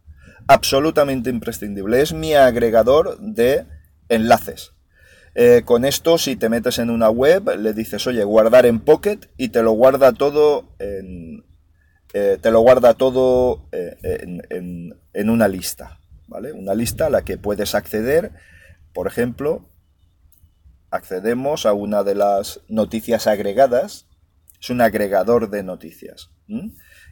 absolutamente 0.46 1.30
imprescindible. 1.30 2.02
Es 2.02 2.12
mi 2.12 2.34
agregador 2.34 3.18
de 3.18 3.64
enlaces. 4.10 4.72
Eh, 5.34 5.62
con 5.64 5.86
esto, 5.86 6.18
si 6.18 6.36
te 6.36 6.50
metes 6.50 6.78
en 6.78 6.90
una 6.90 7.08
web, 7.08 7.48
le 7.58 7.72
dices, 7.72 8.06
oye, 8.06 8.22
guardar 8.24 8.66
en 8.66 8.80
Pocket 8.80 9.20
y 9.38 9.48
te 9.48 9.62
lo 9.62 9.72
guarda 9.72 10.12
todo 10.12 10.68
en, 10.78 11.46
eh, 12.12 12.36
te 12.42 12.50
lo 12.50 12.60
guarda 12.60 12.92
todo 12.92 13.70
eh, 13.72 13.96
en, 14.02 15.00
en, 15.14 15.30
una 15.30 15.48
lista, 15.48 15.98
¿vale? 16.26 16.52
Una 16.52 16.74
lista 16.74 17.06
a 17.06 17.10
la 17.10 17.22
que 17.22 17.38
puedes 17.38 17.74
acceder, 17.74 18.32
por 18.92 19.06
ejemplo, 19.06 19.66
accedemos 20.90 21.66
a 21.66 21.72
una 21.72 22.02
de 22.02 22.14
las 22.14 22.60
noticias 22.68 23.26
agregadas. 23.26 24.06
Es 24.60 24.70
un 24.70 24.80
agregador 24.80 25.50
de 25.50 25.62
noticias. 25.62 26.30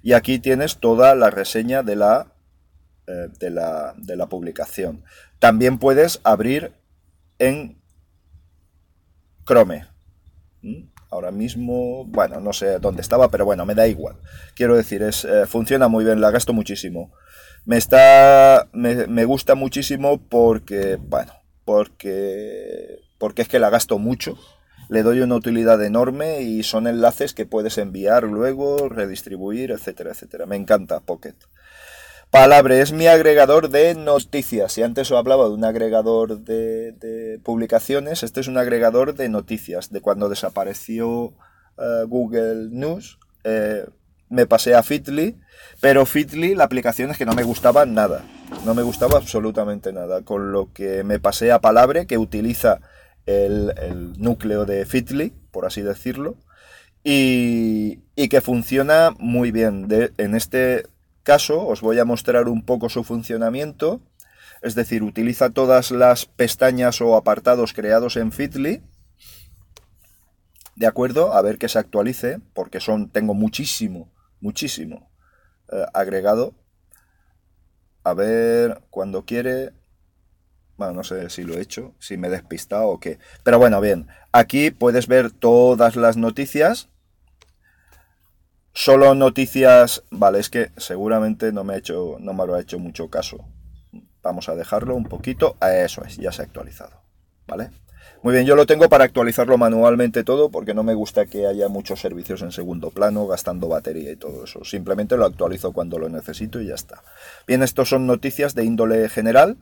Y 0.03 0.13
aquí 0.13 0.39
tienes 0.39 0.79
toda 0.79 1.15
la 1.15 1.31
reseña 1.31 1.83
de 1.83 1.97
la, 1.97 2.33
eh, 3.07 3.29
de 3.39 3.51
la, 3.51 3.95
de 3.97 4.17
la 4.17 4.27
publicación. 4.29 5.05
También 5.39 5.79
puedes 5.79 6.21
abrir 6.25 6.73
en 7.39 7.81
Chrome. 9.45 9.87
Ahora 11.11 11.31
mismo, 11.31 12.05
bueno, 12.07 12.41
no 12.41 12.53
sé 12.53 12.79
dónde 12.81 13.03
estaba, 13.03 13.31
pero 13.31 13.45
bueno, 13.45 13.65
me 13.65 13.75
da 13.75 13.87
igual. 13.87 14.17
Quiero 14.55 14.75
decir, 14.75 15.03
es, 15.03 15.25
eh, 15.25 15.47
funciona 15.47 15.87
muy 15.87 16.05
bien, 16.05 16.21
la 16.21 16.31
gasto 16.33 16.53
muchísimo. 16.53 17.13
Me 17.65 17.77
está. 17.77 18.69
Me, 18.73 19.07
me 19.07 19.25
gusta 19.25 19.55
muchísimo 19.55 20.21
porque. 20.29 20.97
Bueno, 20.97 21.33
porque 21.65 23.06
porque 23.19 23.43
es 23.43 23.49
que 23.49 23.59
la 23.59 23.71
gasto 23.71 23.99
mucho, 23.99 24.39
le 24.89 25.03
doy 25.03 25.21
una 25.21 25.35
utilidad 25.35 25.83
enorme 25.85 26.43
y 26.43 26.63
son 26.63 26.87
enlaces 26.87 27.35
que 27.35 27.47
puedes 27.47 27.79
enviar 27.79 28.25
luego, 28.25 28.89
redistribuir, 28.89 29.73
etcétera, 29.73 30.11
etcétera. 30.11 30.47
Me 30.47 30.57
encanta 30.57 31.01
Pocket. 31.01 31.35
Palabra 32.31 32.77
es 32.77 32.93
mi 32.93 33.07
agregador 33.07 33.69
de 33.69 33.95
noticias. 33.95 34.73
Si 34.73 34.83
antes 34.83 35.11
os 35.11 35.19
hablaba 35.19 35.45
de 35.45 35.55
un 35.55 35.65
agregador 35.65 36.41
de, 36.41 37.41
publicaciones, 37.43 38.23
este 38.23 38.41
es 38.41 38.49
un 38.49 38.59
agregador 38.59 39.15
de 39.15 39.29
noticias. 39.29 39.91
De 39.91 40.01
cuando 40.01 40.29
desapareció 40.29 41.35
eh, 41.79 42.05
Google 42.07 42.69
News, 42.71 43.19
eh, 43.45 43.87
me 44.29 44.47
pasé 44.47 44.75
a 44.75 44.83
Fitly, 44.83 45.39
pero 45.81 46.05
Fitly 46.05 46.55
la 46.55 46.65
aplicación 46.65 47.11
es 47.11 47.17
que 47.17 47.27
no 47.27 47.35
me 47.35 47.45
gustaba 47.45 47.87
nada. 47.87 48.25
No 48.65 48.75
me 48.75 48.83
gustaba 48.83 49.19
absolutamente 49.19 49.93
nada. 49.93 50.23
Con 50.23 50.53
lo 50.53 50.73
que 50.73 51.05
me 51.05 51.21
pasé 51.21 51.53
a 51.53 51.61
Palabre, 51.61 52.07
que 52.07 52.19
utiliza 52.19 52.81
el, 53.27 54.15
núcleo 54.19 54.65
de 54.65 54.87
Fitly, 54.87 55.33
por 55.51 55.67
así 55.67 55.83
decirlo, 55.83 56.37
y, 57.05 57.99
que 58.29 58.41
funciona 58.41 59.15
muy 59.19 59.51
bien. 59.51 59.89
en 59.91 60.35
este 60.35 60.87
caso 61.23 61.67
os 61.67 61.81
voy 61.81 61.99
a 61.99 62.05
mostrar 62.05 62.49
un 62.49 62.65
poco 62.65 62.89
su 62.89 63.05
funcionamiento, 63.05 64.01
es 64.63 64.75
decir, 64.75 65.03
utiliza 65.03 65.51
todas 65.51 65.91
las 65.91 66.27
pestañas 66.27 67.01
o 67.01 67.17
apartados 67.17 67.73
creados 67.73 68.17
en 68.17 68.33
Fitly, 68.33 68.83
de 70.77 70.87
acuerdo, 70.87 71.33
a 71.33 71.43
ver 71.43 71.59
que 71.59 71.69
se 71.69 71.79
actualice, 71.79 72.39
porque 72.53 72.81
son, 72.81 73.09
tengo 73.09 73.33
muchísimo, 73.33 74.13
muchísimo 74.41 75.11
eh, 75.73 75.87
agregado. 75.95 76.55
A 78.05 78.13
ver, 78.13 78.83
cuando 78.91 79.25
quiere, 79.25 79.73
bueno, 80.77 80.93
no 80.93 81.05
sé 81.05 81.31
si 81.31 81.43
lo 81.43 81.55
he 81.55 81.61
hecho, 81.61 81.95
si 81.99 82.17
me 82.17 82.29
he 82.29 82.31
despistado 82.31 82.89
o 82.89 83.01
qué. 83.01 83.19
Pero 83.43 83.59
bueno, 83.59 83.81
bien. 83.81 84.09
Aquí 84.33 84.71
puedes 84.71 85.07
ver 85.07 85.31
todas 85.31 85.97
las 85.97 86.17
noticias. 86.17 86.89
Solo 88.73 89.15
noticias... 89.15 90.03
Vale, 90.11 90.39
es 90.39 90.51
que 90.51 90.71
seguramente 90.77 91.51
no 91.53 91.65
me, 91.65 91.75
ha 91.75 91.79
hecho, 91.79 92.17
no 92.21 92.35
me 92.35 92.47
lo 92.47 92.55
ha 92.55 92.61
hecho 92.61 92.79
mucho 92.79 93.09
caso. 93.09 93.49
Vamos 94.23 94.51
a 94.51 94.55
dejarlo 94.55 94.95
un 94.95 95.05
poquito. 95.05 95.57
Eso 95.63 96.05
es, 96.05 96.19
ya 96.19 96.31
se 96.31 96.43
ha 96.43 96.45
actualizado. 96.45 97.01
¿Vale? 97.47 97.71
Muy 98.23 98.35
bien, 98.35 98.45
yo 98.45 98.57
lo 98.57 98.67
tengo 98.67 98.89
para 98.89 99.05
actualizarlo 99.05 99.57
manualmente 99.57 100.25
todo 100.25 100.51
porque 100.51 100.75
no 100.75 100.83
me 100.83 100.95
gusta 100.95 101.27
que 101.27 101.47
haya 101.47 101.69
muchos 101.69 102.01
servicios 102.01 102.43
en 102.43 102.51
segundo 102.51 102.91
plano 102.91 103.27
gastando 103.27 103.69
batería 103.69 104.11
y 104.13 104.17
todo 104.17 104.45
eso. 104.45 104.65
Simplemente 104.65 105.17
lo 105.17 105.25
actualizo 105.25 105.73
cuando 105.73 105.99
lo 105.99 106.09
necesito 106.11 106.61
y 106.61 106.67
ya 106.67 106.75
está. 106.75 107.03
Bien, 107.47 107.63
estos 107.63 107.89
son 107.89 108.07
noticias 108.07 108.55
de 108.55 108.65
índole 108.65 109.09
general 109.09 109.57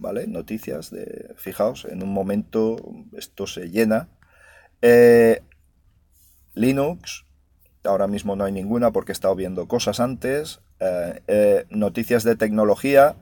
¿vale? 0.00 0.26
Noticias 0.26 0.90
de, 0.90 1.34
fijaos, 1.36 1.84
en 1.86 2.02
un 2.02 2.12
momento 2.12 2.76
esto 3.12 3.46
se 3.46 3.70
llena. 3.70 4.08
Eh, 4.82 5.42
Linux, 6.54 7.24
ahora 7.84 8.06
mismo 8.06 8.36
no 8.36 8.44
hay 8.44 8.52
ninguna 8.52 8.92
porque 8.92 9.12
he 9.12 9.14
estado 9.14 9.34
viendo 9.34 9.68
cosas 9.68 10.00
antes. 10.00 10.60
Eh, 10.80 11.22
eh, 11.26 11.66
noticias 11.70 12.24
de 12.24 12.36
tecnología, 12.36 13.16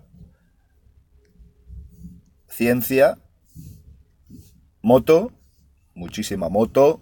ciencia, 2.48 3.18
moto, 4.82 5.32
muchísima 5.94 6.48
moto, 6.48 7.00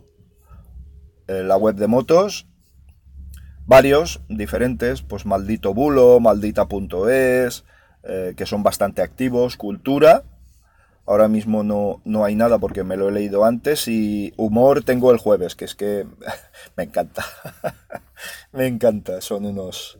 la 1.27 1.57
web 1.57 1.77
de 1.77 1.87
motos, 1.87 2.47
varios 3.65 4.21
diferentes, 4.29 5.01
pues 5.01 5.25
maldito 5.25 5.73
bulo, 5.73 6.21
maldita.es, 6.21 7.65
eh, 8.05 8.35
que 8.37 8.47
son 8.47 8.63
bastante 8.63 9.03
activos, 9.03 9.57
cultura, 9.57 10.25
ahora 11.07 11.29
mismo 11.29 11.63
no, 11.63 12.01
no, 12.05 12.25
hay 12.25 12.35
nada 12.35 12.59
porque 12.59 12.85
me 12.85 12.97
lo 12.97 13.09
he 13.09 13.13
leído 13.13 13.45
antes 13.45 13.89
y 13.89 14.33
humor 14.37 14.85
tengo 14.85 15.11
el 15.11 15.19
jueves, 15.19 15.55
que 15.55 15.65
es 15.65 15.75
que 15.75 16.07
me 16.77 16.85
encanta, 16.85 17.25
me 18.53 18.67
encanta, 18.67 19.21
son 19.21 19.47
unos, 19.47 19.99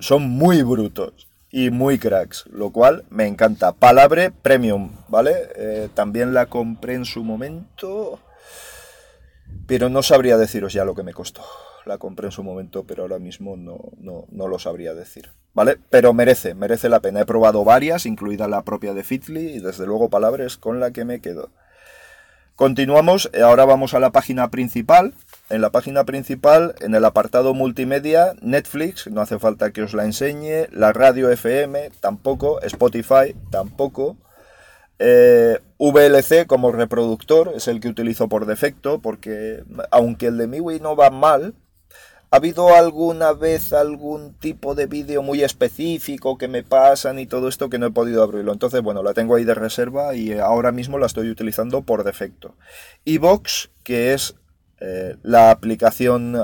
son 0.00 0.30
muy 0.30 0.62
brutos 0.62 1.28
y 1.50 1.70
muy 1.70 1.98
cracks, 1.98 2.44
lo 2.50 2.70
cual 2.70 3.04
me 3.10 3.26
encanta. 3.26 3.72
Palabre 3.72 4.30
Premium, 4.30 4.92
¿vale? 5.08 5.34
Eh, 5.56 5.88
también 5.94 6.34
la 6.34 6.46
compré 6.46 6.94
en 6.94 7.04
su 7.04 7.22
momento, 7.22 8.20
pero 9.66 9.88
no 9.88 10.02
sabría 10.02 10.36
deciros 10.36 10.72
ya 10.72 10.84
lo 10.84 10.94
que 10.94 11.02
me 11.02 11.14
costó 11.14 11.42
la 11.86 11.98
compré 11.98 12.26
en 12.26 12.32
su 12.32 12.42
momento, 12.42 12.84
pero 12.84 13.02
ahora 13.02 13.18
mismo 13.18 13.56
no, 13.56 13.78
no, 13.98 14.48
lo 14.48 14.58
sabría 14.58 14.92
decir. 14.92 15.30
¿Vale? 15.54 15.78
Pero 15.88 16.12
merece, 16.12 16.54
merece 16.54 16.88
la 16.88 17.00
pena. 17.00 17.20
He 17.20 17.26
probado 17.26 17.64
varias, 17.64 18.06
incluida 18.06 18.48
la 18.48 18.62
propia 18.62 18.92
de 18.92 19.04
Fitly, 19.04 19.54
y 19.54 19.60
desde 19.60 19.86
luego 19.86 20.10
palabras 20.10 20.56
con 20.56 20.80
la 20.80 20.90
que 20.90 21.04
me 21.04 21.20
quedo. 21.20 21.50
Continuamos, 22.56 23.30
ahora 23.42 23.64
vamos 23.64 23.94
a 23.94 24.00
la 24.00 24.10
página 24.10 24.50
principal. 24.50 25.14
En 25.48 25.60
la 25.60 25.70
página 25.70 26.04
principal, 26.04 26.74
en 26.80 26.94
el 26.94 27.04
apartado 27.04 27.54
multimedia, 27.54 28.34
Netflix, 28.40 29.06
no 29.08 29.20
hace 29.20 29.38
falta 29.38 29.72
que 29.72 29.82
os 29.82 29.94
la 29.94 30.04
enseñe, 30.04 30.66
la 30.72 30.92
radio 30.92 31.30
FM, 31.30 31.90
tampoco, 32.00 32.60
Spotify, 32.62 33.36
tampoco. 33.50 34.16
Eh, 34.98 35.58
VLC 35.78 36.46
como 36.46 36.72
reproductor 36.72 37.52
es 37.54 37.68
el 37.68 37.80
que 37.80 37.88
utilizo 37.88 38.28
por 38.28 38.46
defecto, 38.46 39.00
porque 39.00 39.62
aunque 39.90 40.28
el 40.28 40.38
de 40.38 40.46
MIUI 40.46 40.80
no 40.80 40.96
va 40.96 41.10
mal, 41.10 41.54
¿Ha 42.28 42.38
habido 42.38 42.74
alguna 42.74 43.32
vez 43.32 43.72
algún 43.72 44.34
tipo 44.34 44.74
de 44.74 44.86
vídeo 44.86 45.22
muy 45.22 45.44
específico 45.44 46.36
que 46.36 46.48
me 46.48 46.64
pasan 46.64 47.20
y 47.20 47.26
todo 47.26 47.46
esto 47.48 47.70
que 47.70 47.78
no 47.78 47.86
he 47.86 47.90
podido 47.92 48.22
abrirlo? 48.22 48.52
Entonces, 48.52 48.82
bueno, 48.82 49.04
la 49.04 49.14
tengo 49.14 49.36
ahí 49.36 49.44
de 49.44 49.54
reserva 49.54 50.14
y 50.16 50.32
ahora 50.32 50.72
mismo 50.72 50.98
la 50.98 51.06
estoy 51.06 51.30
utilizando 51.30 51.82
por 51.82 52.02
defecto. 52.02 52.56
Evox, 53.04 53.70
que 53.84 54.12
es 54.12 54.34
eh, 54.80 55.16
la 55.22 55.52
aplicación 55.52 56.36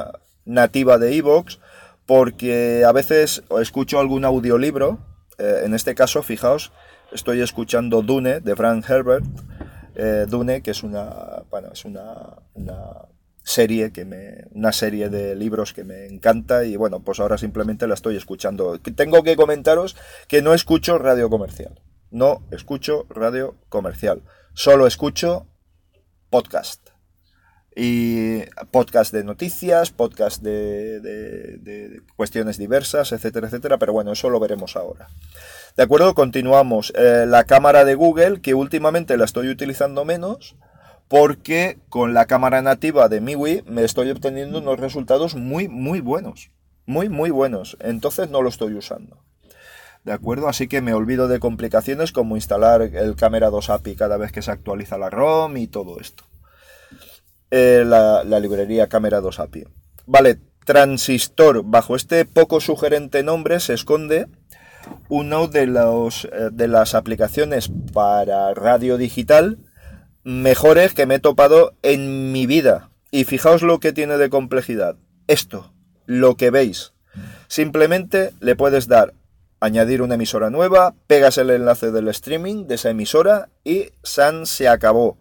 nativa 0.44 0.98
de 0.98 1.16
Evox, 1.16 1.58
porque 2.06 2.84
a 2.86 2.92
veces 2.92 3.42
escucho 3.60 3.98
algún 3.98 4.24
audiolibro. 4.24 4.98
Eh, 5.38 5.62
en 5.64 5.74
este 5.74 5.96
caso, 5.96 6.22
fijaos, 6.22 6.70
estoy 7.10 7.40
escuchando 7.40 8.02
Dune 8.02 8.38
de 8.38 8.54
Frank 8.54 8.88
Herbert. 8.88 9.24
Eh, 9.96 10.26
Dune, 10.28 10.62
que 10.62 10.70
es 10.70 10.84
una, 10.84 11.42
bueno, 11.50 11.70
es 11.72 11.84
una 11.84 12.36
serie 13.44 13.92
que 13.92 14.04
me 14.04 14.46
una 14.52 14.72
serie 14.72 15.08
de 15.08 15.34
libros 15.34 15.72
que 15.72 15.84
me 15.84 16.06
encanta 16.06 16.64
y 16.64 16.76
bueno 16.76 17.00
pues 17.00 17.20
ahora 17.20 17.38
simplemente 17.38 17.86
la 17.86 17.94
estoy 17.94 18.16
escuchando. 18.16 18.78
Tengo 18.78 19.22
que 19.22 19.36
comentaros 19.36 19.96
que 20.28 20.42
no 20.42 20.54
escucho 20.54 20.98
radio 20.98 21.28
comercial. 21.28 21.80
No 22.10 22.42
escucho 22.50 23.06
radio 23.08 23.56
comercial. 23.68 24.22
Solo 24.54 24.86
escucho 24.86 25.46
podcast. 26.30 26.90
Y 27.74 28.42
podcast 28.70 29.14
de 29.14 29.24
noticias 29.24 29.90
podcast 29.90 30.42
de, 30.42 32.02
cuestiones 32.16 32.58
diversas 32.58 33.12
etcétera 33.12 33.46
etcétera 33.46 33.78
pero 33.78 33.94
bueno 33.94 34.12
eso 34.12 34.28
lo 34.28 34.38
veremos 34.38 34.76
ahora. 34.76 35.08
De 35.76 35.82
acuerdo 35.82 36.14
continuamos. 36.14 36.92
Eh, 36.94 37.24
la 37.26 37.44
cámara 37.44 37.84
de 37.84 37.94
Google 37.94 38.40
que 38.40 38.54
últimamente 38.54 39.16
la 39.16 39.24
estoy 39.24 39.48
utilizando 39.48 40.04
menos 40.04 40.54
porque 41.12 41.78
con 41.90 42.14
la 42.14 42.24
cámara 42.24 42.62
nativa 42.62 43.10
de 43.10 43.20
MIUI 43.20 43.64
me 43.66 43.84
estoy 43.84 44.08
obteniendo 44.08 44.60
unos 44.60 44.80
resultados 44.80 45.34
muy, 45.34 45.68
muy 45.68 46.00
buenos. 46.00 46.50
Muy, 46.86 47.10
muy 47.10 47.28
buenos. 47.28 47.76
Entonces 47.80 48.30
no 48.30 48.40
lo 48.40 48.48
estoy 48.48 48.72
usando. 48.72 49.22
¿De 50.04 50.12
acuerdo? 50.12 50.48
Así 50.48 50.68
que 50.68 50.80
me 50.80 50.94
olvido 50.94 51.28
de 51.28 51.38
complicaciones 51.38 52.12
como 52.12 52.36
instalar 52.36 52.80
el 52.80 53.14
Camera 53.14 53.50
2 53.50 53.68
API 53.68 53.94
cada 53.94 54.16
vez 54.16 54.32
que 54.32 54.40
se 54.40 54.52
actualiza 54.52 54.96
la 54.96 55.10
ROM 55.10 55.54
y 55.58 55.66
todo 55.66 56.00
esto. 56.00 56.24
Eh, 57.50 57.84
la, 57.86 58.24
librería 58.40 58.88
Camera 58.88 59.20
2 59.20 59.38
API. 59.38 59.64
Vale, 60.06 60.38
transistor. 60.64 61.62
Bajo 61.62 61.94
este 61.94 62.24
poco 62.24 62.58
sugerente 62.58 63.22
nombre 63.22 63.60
se 63.60 63.74
esconde 63.74 64.28
uno 65.10 65.46
de, 65.46 65.66
los, 65.66 66.24
eh, 66.24 66.48
de 66.50 66.68
las 66.68 66.94
aplicaciones 66.94 67.70
para 67.92 68.54
radio 68.54 68.96
digital 68.96 69.58
mejores 70.24 70.94
que 70.94 71.06
me 71.06 71.16
he 71.16 71.18
topado 71.20 71.74
en 71.82 72.32
mi 72.32 72.46
vida. 72.46 72.90
Y 73.10 73.24
fijaos 73.24 73.62
lo 73.62 73.80
que 73.80 73.92
tiene 73.92 74.16
de 74.16 74.30
complejidad. 74.30 74.96
Esto, 75.26 75.72
lo 76.06 76.36
que 76.36 76.50
veis. 76.50 76.92
Simplemente 77.48 78.32
le 78.40 78.56
puedes 78.56 78.88
dar 78.88 79.14
añadir 79.62 80.02
una 80.02 80.16
emisora 80.16 80.50
nueva, 80.50 80.92
pegas 81.06 81.38
el 81.38 81.48
enlace 81.50 81.92
del 81.92 82.08
streaming 82.08 82.66
de 82.66 82.74
esa 82.74 82.90
emisora 82.90 83.48
y 83.62 83.90
San 84.02 84.44
se 84.44 84.66
acabó. 84.66 85.18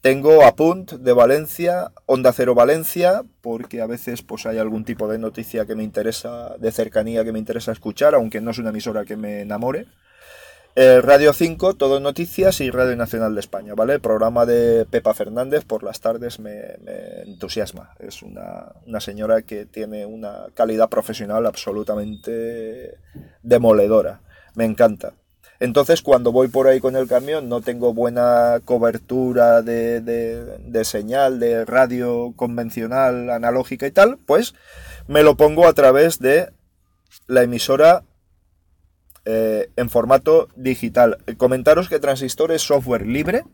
Tengo 0.00 0.44
Apunt 0.44 0.92
de 0.92 1.12
Valencia, 1.12 1.92
Onda 2.06 2.32
Cero 2.32 2.54
Valencia, 2.54 3.22
porque 3.42 3.82
a 3.82 3.86
veces 3.86 4.22
pues 4.22 4.46
hay 4.46 4.56
algún 4.56 4.86
tipo 4.86 5.08
de 5.08 5.18
noticia 5.18 5.66
que 5.66 5.74
me 5.74 5.84
interesa, 5.84 6.56
de 6.58 6.72
cercanía 6.72 7.22
que 7.22 7.32
me 7.32 7.38
interesa 7.38 7.70
escuchar, 7.70 8.14
aunque 8.14 8.40
no 8.40 8.50
es 8.52 8.58
una 8.58 8.70
emisora 8.70 9.04
que 9.04 9.16
me 9.16 9.42
enamore. 9.42 9.86
Eh, 10.74 11.02
Radio 11.02 11.34
5, 11.34 11.74
Todo 11.74 12.00
Noticias 12.00 12.62
y 12.62 12.70
Radio 12.70 12.96
Nacional 12.96 13.34
de 13.34 13.40
España, 13.40 13.74
¿vale? 13.74 13.92
El 13.92 14.00
programa 14.00 14.46
de 14.46 14.86
Pepa 14.86 15.12
Fernández 15.12 15.66
por 15.66 15.82
las 15.82 16.00
tardes 16.00 16.40
me, 16.40 16.78
entusiasma. 17.26 17.94
Es 17.98 18.22
una, 18.22 18.72
señora 19.00 19.42
que 19.42 19.66
tiene 19.66 20.06
una 20.06 20.46
calidad 20.54 20.88
profesional 20.88 21.44
absolutamente 21.44 22.96
demoledora. 23.42 24.22
Me 24.54 24.64
encanta. 24.64 25.12
Entonces, 25.60 26.00
cuando 26.00 26.32
voy 26.32 26.48
por 26.48 26.66
ahí 26.66 26.80
con 26.80 26.96
el 26.96 27.06
camión, 27.06 27.50
no 27.50 27.60
tengo 27.60 27.92
buena 27.92 28.60
cobertura 28.64 29.60
de, 29.60 30.00
de, 30.00 30.84
señal 30.86 31.38
de 31.38 31.66
radio 31.66 32.32
convencional, 32.34 33.28
analógica 33.28 33.86
y 33.86 33.90
tal, 33.90 34.16
pues 34.24 34.54
me 35.06 35.22
lo 35.22 35.36
pongo 35.36 35.68
a 35.68 35.74
través 35.74 36.18
de 36.18 36.50
la 37.26 37.42
emisora 37.42 38.04
eh, 39.24 39.70
en 39.76 39.90
formato 39.90 40.48
digital. 40.56 41.18
Comentaros 41.36 41.88
que 41.88 41.98
Transistor 41.98 42.52
es 42.52 42.62
software 42.62 43.06
libre. 43.06 43.44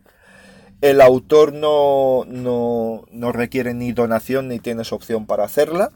El 0.81 1.01
autor 1.01 1.53
no, 1.53 2.25
no, 2.27 3.05
no 3.11 3.33
requiere 3.33 3.75
ni 3.75 3.93
donación 3.93 4.49
ni 4.49 4.61
tienes 4.61 4.93
opción 4.93 5.27
para 5.27 5.45
hacerla. 5.45 5.91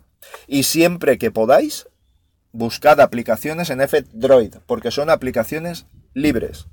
Y 0.46 0.64
siempre 0.64 1.18
que 1.18 1.30
podáis, 1.30 1.88
buscad 2.52 3.00
aplicaciones 3.00 3.70
en 3.70 3.80
F-Droid, 3.80 4.56
porque 4.66 4.90
son 4.90 5.10
aplicaciones 5.10 5.86
libres. 6.14 6.66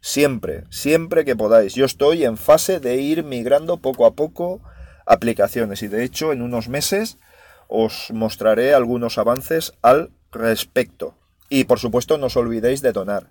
Siempre, 0.00 0.64
siempre 0.70 1.24
que 1.24 1.36
podáis. 1.36 1.74
Yo 1.74 1.84
estoy 1.84 2.24
en 2.24 2.36
fase 2.36 2.78
de 2.78 2.96
ir 2.96 3.24
migrando 3.24 3.78
poco 3.78 4.06
a 4.06 4.12
poco 4.12 4.62
aplicaciones 5.06 5.82
y 5.82 5.88
de 5.88 6.04
hecho 6.04 6.32
en 6.32 6.42
unos 6.42 6.68
meses 6.68 7.18
os 7.66 8.10
mostraré 8.12 8.74
algunos 8.74 9.18
avances 9.18 9.72
al 9.82 10.10
respecto. 10.30 11.17
Y 11.48 11.64
por 11.64 11.78
supuesto 11.78 12.18
no 12.18 12.26
os 12.26 12.36
olvidéis 12.36 12.82
de 12.82 12.92
donar. 12.92 13.30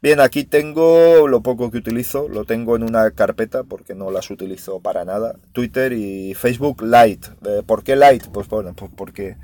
Bien, 0.00 0.18
aquí 0.18 0.44
tengo 0.44 1.28
lo 1.28 1.42
poco 1.42 1.70
que 1.70 1.78
utilizo, 1.78 2.28
lo 2.28 2.44
tengo 2.44 2.74
en 2.74 2.82
una 2.82 3.12
carpeta 3.12 3.62
porque 3.62 3.94
no 3.94 4.10
las 4.10 4.30
utilizo 4.30 4.80
para 4.80 5.04
nada. 5.04 5.36
Twitter 5.52 5.92
y 5.92 6.34
Facebook 6.34 6.82
Lite. 6.82 7.28
Eh, 7.46 7.62
¿Por 7.64 7.84
qué 7.84 7.94
Lite? 7.94 8.28
Pues 8.32 8.48
bueno, 8.48 8.74
pues 8.74 8.90
porque, 8.96 9.36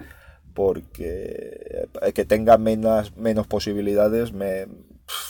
porque 0.55 1.87
que 2.13 2.25
tenga 2.25 2.59
menos, 2.59 3.17
menos 3.17 3.47
posibilidades 3.47 4.33
me, 4.33 4.67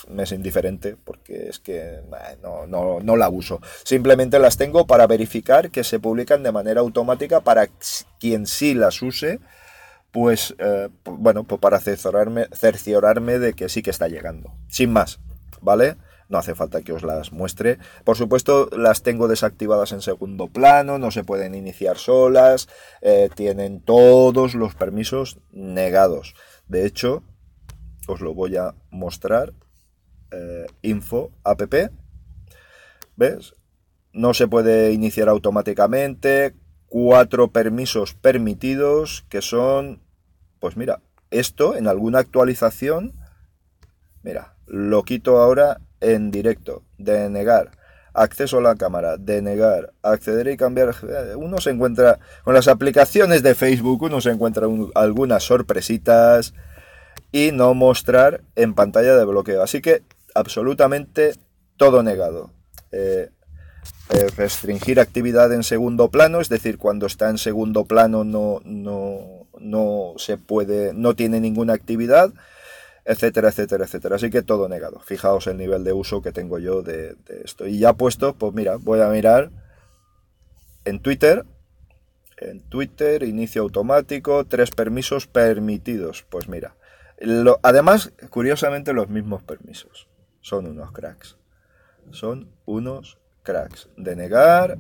me 0.08 0.22
es 0.22 0.32
indiferente 0.32 0.96
porque 1.04 1.48
es 1.48 1.58
que 1.58 2.00
no, 2.42 2.66
no, 2.66 3.00
no, 3.00 3.16
la 3.16 3.28
uso. 3.28 3.60
Simplemente 3.84 4.38
las 4.38 4.56
tengo 4.56 4.86
para 4.86 5.06
verificar 5.06 5.70
que 5.70 5.84
se 5.84 6.00
publican 6.00 6.42
de 6.42 6.52
manera 6.52 6.80
automática 6.80 7.40
para 7.40 7.68
quien 8.18 8.46
sí 8.46 8.74
las 8.74 9.02
use 9.02 9.40
pues 10.10 10.54
eh, 10.58 10.88
bueno, 11.04 11.44
pues 11.44 11.60
para 11.60 11.80
cerciorarme, 11.80 13.38
de 13.38 13.52
que 13.54 13.68
sí 13.68 13.82
que 13.82 13.90
está 13.90 14.08
llegando. 14.08 14.52
Sin 14.68 14.92
más, 14.92 15.20
¿vale? 15.60 15.96
No 16.28 16.38
hace 16.38 16.54
falta 16.54 16.82
que 16.82 16.92
os 16.92 17.02
las 17.02 17.32
muestre. 17.32 17.78
Por 18.04 18.16
supuesto, 18.16 18.68
las 18.76 19.02
tengo 19.02 19.28
desactivadas 19.28 19.92
en 19.92 20.02
segundo 20.02 20.48
plano, 20.48 20.98
no 20.98 21.10
se 21.10 21.24
pueden 21.24 21.54
iniciar 21.54 21.96
solas, 21.96 22.68
eh, 23.00 23.30
tienen 23.34 23.80
todos 23.80 24.54
los 24.54 24.74
permisos 24.74 25.38
negados. 25.52 26.34
De 26.66 26.84
hecho, 26.84 27.22
os 28.06 28.20
lo 28.20 28.34
voy 28.34 28.56
a 28.56 28.74
mostrar. 28.90 29.54
Eh, 30.30 30.66
info 30.82 31.30
app. 31.44 31.62
¿Ves? 33.16 33.54
No 34.12 34.34
se 34.34 34.46
puede 34.46 34.92
iniciar 34.92 35.28
automáticamente 35.28 36.54
cuatro 36.88 37.48
permisos 37.48 38.14
permitidos 38.14 39.24
que 39.28 39.42
son, 39.42 40.00
pues 40.60 40.76
mira, 40.76 41.00
esto 41.30 41.76
en 41.76 41.86
alguna 41.86 42.18
actualización, 42.20 43.14
mira, 44.22 44.54
lo 44.66 45.02
quito 45.02 45.38
ahora 45.38 45.80
en 46.00 46.30
directo, 46.30 46.82
denegar, 46.96 47.72
acceso 48.14 48.58
a 48.58 48.62
la 48.62 48.74
cámara, 48.74 49.16
denegar, 49.16 49.92
acceder 50.02 50.48
y 50.48 50.56
cambiar, 50.56 50.94
uno 51.36 51.58
se 51.58 51.70
encuentra 51.70 52.18
con 52.44 52.54
las 52.54 52.68
aplicaciones 52.68 53.42
de 53.42 53.54
Facebook, 53.54 54.02
uno 54.02 54.20
se 54.20 54.30
encuentra 54.30 54.66
algunas 54.94 55.42
sorpresitas 55.42 56.54
y 57.32 57.52
no 57.52 57.74
mostrar 57.74 58.42
en 58.56 58.74
pantalla 58.74 59.16
de 59.16 59.24
bloqueo, 59.24 59.62
así 59.62 59.80
que 59.80 60.02
absolutamente 60.34 61.34
todo 61.76 62.02
negado. 62.02 62.50
Eh, 62.92 63.30
restringir 64.36 65.00
actividad 65.00 65.52
en 65.52 65.62
segundo 65.62 66.10
plano, 66.10 66.40
es 66.40 66.48
decir, 66.48 66.78
cuando 66.78 67.06
está 67.06 67.28
en 67.28 67.38
segundo 67.38 67.84
plano 67.84 68.24
no, 68.24 68.60
no, 68.64 69.46
no 69.58 70.14
se 70.16 70.38
puede, 70.38 70.94
no 70.94 71.14
tiene 71.14 71.40
ninguna 71.40 71.74
actividad, 71.74 72.32
etcétera, 73.04 73.48
etcétera, 73.48 73.84
etcétera. 73.84 74.16
Así 74.16 74.30
que 74.30 74.42
todo 74.42 74.68
negado. 74.68 75.00
Fijaos 75.00 75.46
el 75.46 75.56
nivel 75.56 75.84
de 75.84 75.92
uso 75.92 76.22
que 76.22 76.32
tengo 76.32 76.58
yo 76.58 76.82
de, 76.82 77.16
esto. 77.44 77.66
Y 77.66 77.78
ya 77.78 77.94
puesto, 77.94 78.34
pues 78.34 78.52
mira, 78.54 78.76
voy 78.76 79.00
a 79.00 79.08
mirar 79.08 79.50
en 80.84 81.00
Twitter. 81.00 81.44
En 82.36 82.60
Twitter, 82.60 83.22
inicio 83.24 83.62
automático, 83.62 84.44
tres 84.46 84.70
permisos 84.70 85.26
permitidos. 85.26 86.24
Pues 86.28 86.48
mira. 86.48 86.76
además, 87.62 88.12
curiosamente, 88.30 88.92
los 88.92 89.08
mismos 89.08 89.42
permisos. 89.42 90.06
Son 90.40 90.66
unos 90.66 90.92
cracks. 90.92 91.36
Son 92.10 92.50
unos 92.64 93.18
cracks. 93.48 93.88
Denegar 93.96 94.76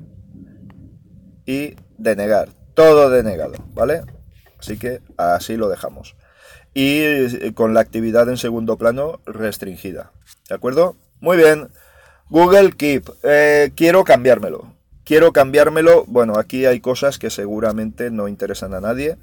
y 1.46 1.74
denegar. 1.96 2.50
Todo 2.74 3.08
denegado, 3.08 3.54
¿vale? 3.72 4.02
Así 4.58 4.78
que 4.78 5.00
así 5.16 5.56
lo 5.56 5.70
dejamos. 5.70 6.16
Y 6.74 7.00
eh, 7.00 7.52
con 7.54 7.72
la 7.72 7.80
actividad 7.80 8.28
en 8.28 8.36
segundo 8.36 8.76
plano 8.76 9.20
restringida. 9.24 10.12
¿De 10.48 10.54
acuerdo? 10.54 10.96
Muy 11.20 11.38
bien. 11.38 11.70
Google 12.28 12.72
Keep. 12.72 13.08
Eh, 13.22 13.72
quiero 13.74 14.04
cambiármelo. 14.04 14.74
Quiero 15.02 15.32
cambiármelo. 15.32 16.04
Bueno, 16.06 16.38
aquí 16.38 16.66
hay 16.66 16.80
cosas 16.80 17.18
que 17.18 17.30
seguramente 17.30 18.10
no 18.10 18.28
interesan 18.28 18.74
a 18.74 18.82
nadie. 18.82 19.16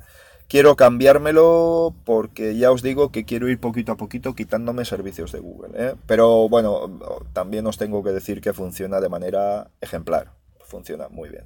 Quiero 0.47 0.75
cambiármelo 0.75 1.95
porque 2.05 2.55
ya 2.55 2.71
os 2.71 2.83
digo 2.83 3.11
que 3.11 3.25
quiero 3.25 3.49
ir 3.49 3.59
poquito 3.59 3.93
a 3.93 3.97
poquito 3.97 4.35
quitándome 4.35 4.85
servicios 4.85 5.31
de 5.31 5.39
Google. 5.39 5.71
¿eh? 5.73 5.95
Pero 6.05 6.47
bueno, 6.49 6.99
también 7.33 7.65
os 7.65 7.77
tengo 7.77 8.03
que 8.03 8.11
decir 8.11 8.41
que 8.41 8.53
funciona 8.53 9.01
de 9.01 9.09
manera 9.09 9.71
ejemplar. 9.81 10.33
Funciona 10.59 11.09
muy 11.09 11.29
bien. 11.29 11.45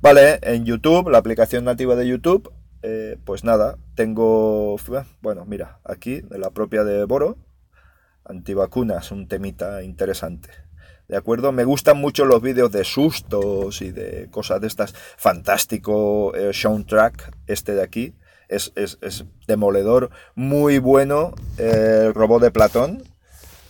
Vale, 0.00 0.38
en 0.42 0.66
YouTube, 0.66 1.08
la 1.08 1.18
aplicación 1.18 1.64
nativa 1.64 1.96
de 1.96 2.06
YouTube, 2.06 2.52
eh, 2.82 3.16
pues 3.24 3.42
nada, 3.42 3.78
tengo, 3.94 4.76
bueno, 5.22 5.46
mira, 5.46 5.80
aquí, 5.84 6.20
de 6.20 6.38
la 6.38 6.50
propia 6.50 6.84
de 6.84 7.04
Boro, 7.04 7.38
antivacunas, 8.24 9.12
un 9.12 9.28
temita 9.28 9.82
interesante. 9.82 10.50
¿De 11.08 11.16
acuerdo? 11.16 11.52
Me 11.52 11.64
gustan 11.64 11.98
mucho 11.98 12.26
los 12.26 12.42
vídeos 12.42 12.70
de 12.72 12.84
sustos 12.84 13.80
y 13.80 13.92
de 13.92 14.28
cosas 14.30 14.60
de 14.60 14.66
estas. 14.66 14.92
Fantástico 15.16 16.34
eh, 16.34 16.52
soundtrack 16.52 17.34
este 17.46 17.74
de 17.74 17.82
aquí 17.82 18.14
es, 18.48 18.72
demoledor, 19.46 20.10
muy 20.34 20.78
bueno 20.78 21.34
el 21.58 22.14
robot 22.14 22.42
de 22.42 22.50
Platón 22.50 23.02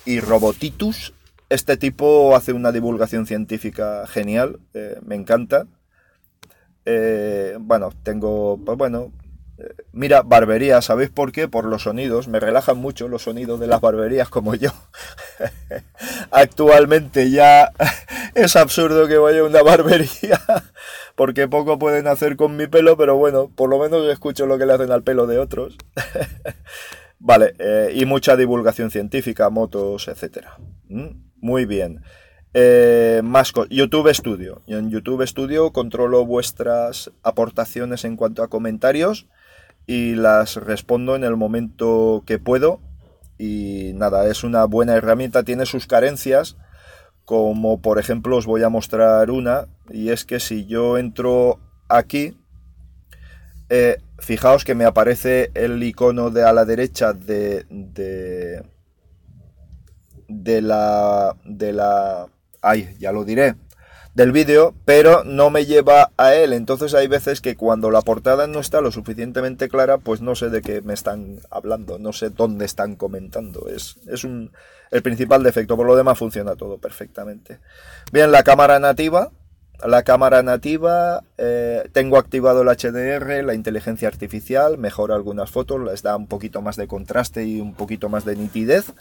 y 0.05 0.21
Robotitus. 0.21 1.13
Este 1.49 1.77
tipo 1.77 2.35
hace 2.35 2.53
una 2.53 2.73
divulgación 2.73 3.27
científica 3.27 4.07
genial, 4.07 4.59
eh, 4.75 4.99
me 5.05 5.15
encanta. 5.15 5.67
Eh, 6.85 7.57
bueno, 7.61 7.93
tengo, 8.03 8.61
pues 8.65 8.77
bueno, 8.77 9.13
eh, 9.59 9.75
mira, 9.93 10.23
barbería, 10.23 10.83
¿sabéis 10.83 11.11
por 11.11 11.33
qué? 11.33 11.49
Por 11.49 11.65
los 11.65 11.83
sonidos, 11.83 12.29
me 12.29 12.41
relajan 12.41 12.77
mucho 12.77 13.09
los 13.09 13.23
sonidos 13.23 13.59
de 13.59 13.67
las 13.67 13.81
barberías 13.81 14.29
como 14.29 14.55
yo. 14.55 14.71
Actualmente 16.31 17.31
ya 17.31 17.73
es 18.35 18.57
absurdo 18.57 19.09
que 19.09 19.19
vaya 19.19 19.41
a 19.41 19.45
una 19.45 19.63
barbería 19.63 20.41
porque 21.17 21.49
poco 21.49 21.79
pueden 21.79 22.07
hacer 22.07 22.37
con 22.37 22.57
mi 22.57 22.69
pelo, 22.69 22.97
pero 22.97 23.17
bueno, 23.17 23.49
por 23.49 23.69
lo 23.71 23.79
menos 23.79 24.07
escucho 24.07 24.47
lo 24.47 24.59
que 24.59 24.67
le 24.67 24.75
hacen 24.75 24.93
al 24.93 25.03
pelo 25.03 25.27
de 25.27 25.39
otros. 25.39 25.77
vale, 27.19 27.55
eh, 27.59 27.93
y 27.95 28.05
mucha 28.05 28.37
divulgación 28.37 28.91
científica, 28.91 29.51
motos, 29.51 30.09
etcétera. 30.09 30.59
¿Mm? 30.89 31.09
Muy 31.41 31.65
bien. 31.65 32.03
Eh, 32.53 33.23
más 33.25 33.53
YouTube 33.71 34.15
Studio. 34.15 34.63
en 34.67 34.91
YouTube 34.91 35.27
Studio 35.27 35.73
controlo 35.73 36.25
vuestras 36.25 37.11
aportaciones 37.23 38.05
en 38.05 38.17
cuanto 38.17 38.43
a 38.43 38.49
comentarios 38.49 39.27
y 39.87 40.15
las 40.15 40.57
respondo 40.57 41.17
en 41.17 41.25
el 41.25 41.37
momento 41.37 42.25
que 42.27 42.39
puedo. 42.39 42.81
Y 43.39 43.93
nada, 43.95 44.27
es 44.29 44.45
una 44.45 44.65
buena 44.65 44.95
herramienta, 44.95 45.43
tiene 45.43 45.67
sus 45.67 45.87
carencias, 45.87 46.57
como 47.27 47.83
por 47.83 47.99
ejemplo 47.99 48.37
os 48.37 48.47
voy 48.47 48.63
a 48.63 48.71
mostrar 48.71 49.31
una 49.31 49.67
y 49.91 50.09
es 50.11 50.25
que 50.25 50.41
si 50.41 50.65
yo 50.65 50.97
entro 50.97 51.61
aquí 51.89 52.39
eh, 53.69 53.99
fijaos 54.19 54.65
que 54.65 54.77
me 54.77 54.85
aparece 54.85 55.51
el 55.55 55.83
icono 55.83 56.31
de 56.31 56.45
a 56.45 56.53
la 56.53 56.65
derecha 56.65 57.13
de 57.13 57.67
de, 57.69 58.65
de 60.29 60.63
la 60.63 61.37
de 61.45 61.73
la 61.73 62.29
ay 62.63 62.97
ya 62.99 63.11
lo 63.11 63.25
diré 63.25 63.57
del 64.17 64.33
vídeo, 64.33 64.75
pero 64.87 65.25
no 65.25 65.51
me 65.51 65.67
lleva 65.67 66.11
a 66.17 66.35
él. 66.35 66.55
Entonces 66.55 66.95
hay 66.95 67.07
veces 67.07 67.43
que 67.43 67.55
cuando 67.55 67.91
la 67.91 68.01
portada 68.01 68.47
no 68.47 68.61
está 68.61 68.81
lo 68.81 68.91
suficientemente 68.91 69.69
clara, 69.69 69.99
pues 69.99 70.23
no 70.23 70.35
sé 70.35 70.49
de 70.49 70.63
qué 70.63 70.81
me 70.81 70.95
están 70.95 71.41
hablando, 71.51 71.99
no 71.99 72.15
sé 72.15 72.31
dónde 72.31 72.65
están 72.65 72.97
comentando. 72.97 73.69
Es, 73.69 73.99
es 74.07 74.25
un, 74.25 74.53
el 74.91 75.03
principal 75.03 75.43
defecto, 75.43 75.77
por 75.77 75.87
lo 75.87 75.95
demás 75.95 76.19
funciona 76.19 76.57
todo 76.57 76.79
perfectamente. 76.79 77.59
Bien, 78.11 78.33
la 78.33 78.43
cámara 78.43 78.79
nativa. 78.81 79.31
La 79.85 80.05
cámara 80.05 80.43
nativa, 80.43 81.23
eh, 81.37 81.87
tengo 81.93 82.17
activado 82.17 82.63
el 82.63 82.69
HDR, 82.69 83.45
la 83.45 83.53
inteligencia 83.53 84.09
artificial, 84.09 84.79
mejora 84.79 85.15
algunas 85.15 85.51
fotos, 85.51 85.79
les 85.83 86.03
da 86.03 86.17
un 86.17 86.29
poquito 86.29 86.63
más 86.63 86.77
de 86.77 86.89
contraste 86.89 87.45
y 87.45 87.61
un 87.61 87.75
poquito 87.75 88.09
más 88.09 88.25
de 88.25 88.37
nitidez. 88.37 88.95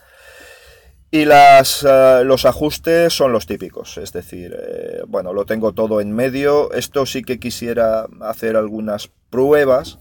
Y 1.15 1.23
las, 1.23 1.81
eh, 1.87 2.23
los 2.25 2.43
ajustes 2.43 3.13
son 3.13 3.31
los 3.31 3.45
típicos, 3.45 3.97
es 3.97 4.11
decir, 4.11 4.53
eh, 4.53 5.01
bueno, 5.07 5.31
lo 5.31 5.45
tengo 5.45 5.71
todo 5.71 6.01
en 6.01 6.11
medio. 6.11 6.73
Esto 6.73 7.05
sí 7.05 7.21
que 7.21 7.39
quisiera 7.39 8.05
hacer 8.19 8.57
algunas 8.57 9.09
pruebas, 9.29 9.99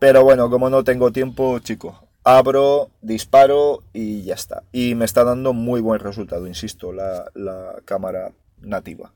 pero 0.00 0.24
bueno, 0.24 0.48
como 0.48 0.70
no 0.70 0.84
tengo 0.84 1.12
tiempo, 1.12 1.58
chico, 1.58 2.08
abro, 2.24 2.88
disparo 3.02 3.82
y 3.92 4.22
ya 4.22 4.32
está. 4.32 4.62
Y 4.72 4.94
me 4.94 5.04
está 5.04 5.22
dando 5.22 5.52
muy 5.52 5.82
buen 5.82 6.00
resultado, 6.00 6.46
insisto, 6.46 6.94
la, 6.94 7.26
la 7.34 7.82
cámara 7.84 8.32
nativa. 8.58 9.12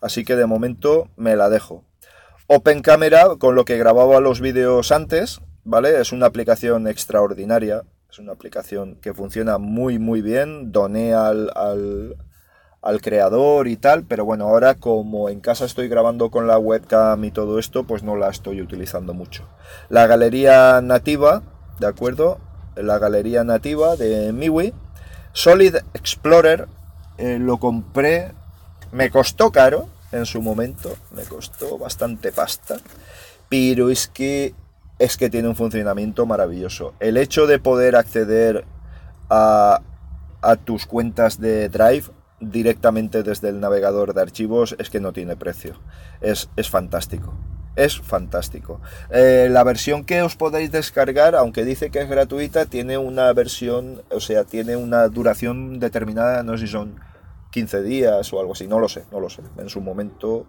Así 0.00 0.24
que 0.24 0.36
de 0.36 0.46
momento 0.46 1.08
me 1.16 1.34
la 1.34 1.50
dejo. 1.50 1.82
Open 2.46 2.80
Camera, 2.80 3.26
con 3.40 3.56
lo 3.56 3.64
que 3.64 3.76
grababa 3.76 4.20
los 4.20 4.40
vídeos 4.40 4.92
antes, 4.92 5.40
¿vale? 5.64 6.00
Es 6.00 6.12
una 6.12 6.26
aplicación 6.26 6.86
extraordinaria 6.86 7.82
es 8.14 8.20
una 8.20 8.32
aplicación 8.32 8.94
que 9.02 9.12
funciona 9.12 9.58
muy 9.58 9.98
muy 9.98 10.22
bien. 10.22 10.70
Doné 10.70 11.14
al, 11.14 11.50
al, 12.80 13.00
creador 13.00 13.66
y 13.66 13.76
tal, 13.76 14.04
pero 14.04 14.24
bueno, 14.24 14.44
ahora 14.44 14.74
como 14.74 15.28
en 15.28 15.40
casa 15.40 15.64
estoy 15.64 15.88
grabando 15.88 16.30
con 16.30 16.46
la 16.46 16.56
webcam 16.56 17.24
y 17.24 17.32
todo 17.32 17.58
esto, 17.58 17.82
pues 17.84 18.04
no 18.04 18.14
la 18.14 18.30
estoy 18.30 18.62
utilizando 18.62 19.14
mucho. 19.14 19.48
La 19.88 20.06
galería 20.06 20.80
nativa, 20.80 21.42
¿de 21.80 21.88
acuerdo? 21.88 22.38
La 22.76 22.98
galería 22.98 23.42
nativa 23.42 23.96
de 23.96 24.32
MIUI. 24.32 24.72
Solid 25.32 25.74
Explorer 25.94 26.68
eh, 27.18 27.38
lo 27.40 27.56
compré, 27.56 28.30
me 28.92 29.10
costó 29.10 29.50
caro 29.50 29.88
en 30.12 30.24
su 30.24 30.40
momento, 30.40 30.96
me 31.10 31.24
costó 31.24 31.78
bastante 31.78 32.30
pasta, 32.30 32.76
pero 33.48 33.90
es 33.90 34.06
que 34.06 34.54
es 34.98 35.16
que 35.16 35.30
tiene 35.30 35.48
un 35.48 35.56
funcionamiento 35.56 36.26
maravilloso. 36.26 36.94
El 37.00 37.16
hecho 37.16 37.46
de 37.46 37.58
poder 37.58 37.96
acceder 37.96 38.64
a, 39.30 39.80
tus 40.64 40.86
cuentas 40.86 41.40
de 41.40 41.68
Drive 41.68 42.10
directamente 42.40 43.22
desde 43.22 43.48
el 43.48 43.60
navegador 43.60 44.12
de 44.12 44.20
archivos 44.20 44.76
es 44.78 44.90
que 44.90 45.00
no 45.00 45.12
tiene 45.12 45.36
precio. 45.36 45.80
Es, 46.20 46.50
es 46.56 46.68
fantástico. 46.68 47.34
Es 47.76 47.98
fantástico. 48.00 48.80
Eh, 49.10 49.48
la 49.50 49.64
versión 49.64 50.04
que 50.04 50.22
os 50.22 50.36
podéis 50.36 50.70
descargar, 50.70 51.34
aunque 51.34 51.64
dice 51.64 51.90
que 51.90 52.00
es 52.00 52.08
gratuita, 52.08 52.66
tiene 52.66 52.98
una 52.98 53.32
versión, 53.32 54.02
o 54.10 54.20
sea, 54.20 54.44
tiene 54.44 54.76
una 54.76 55.08
duración 55.08 55.80
determinada, 55.80 56.42
no 56.44 56.56
sé 56.56 56.66
si 56.66 56.72
son 56.72 57.00
15 57.50 57.82
días 57.82 58.32
o 58.32 58.38
algo 58.38 58.52
así, 58.52 58.68
no 58.68 58.78
lo 58.78 58.88
sé, 58.88 59.04
no 59.10 59.18
lo 59.18 59.28
sé. 59.28 59.42
En 59.56 59.68
su 59.68 59.80
momento 59.80 60.46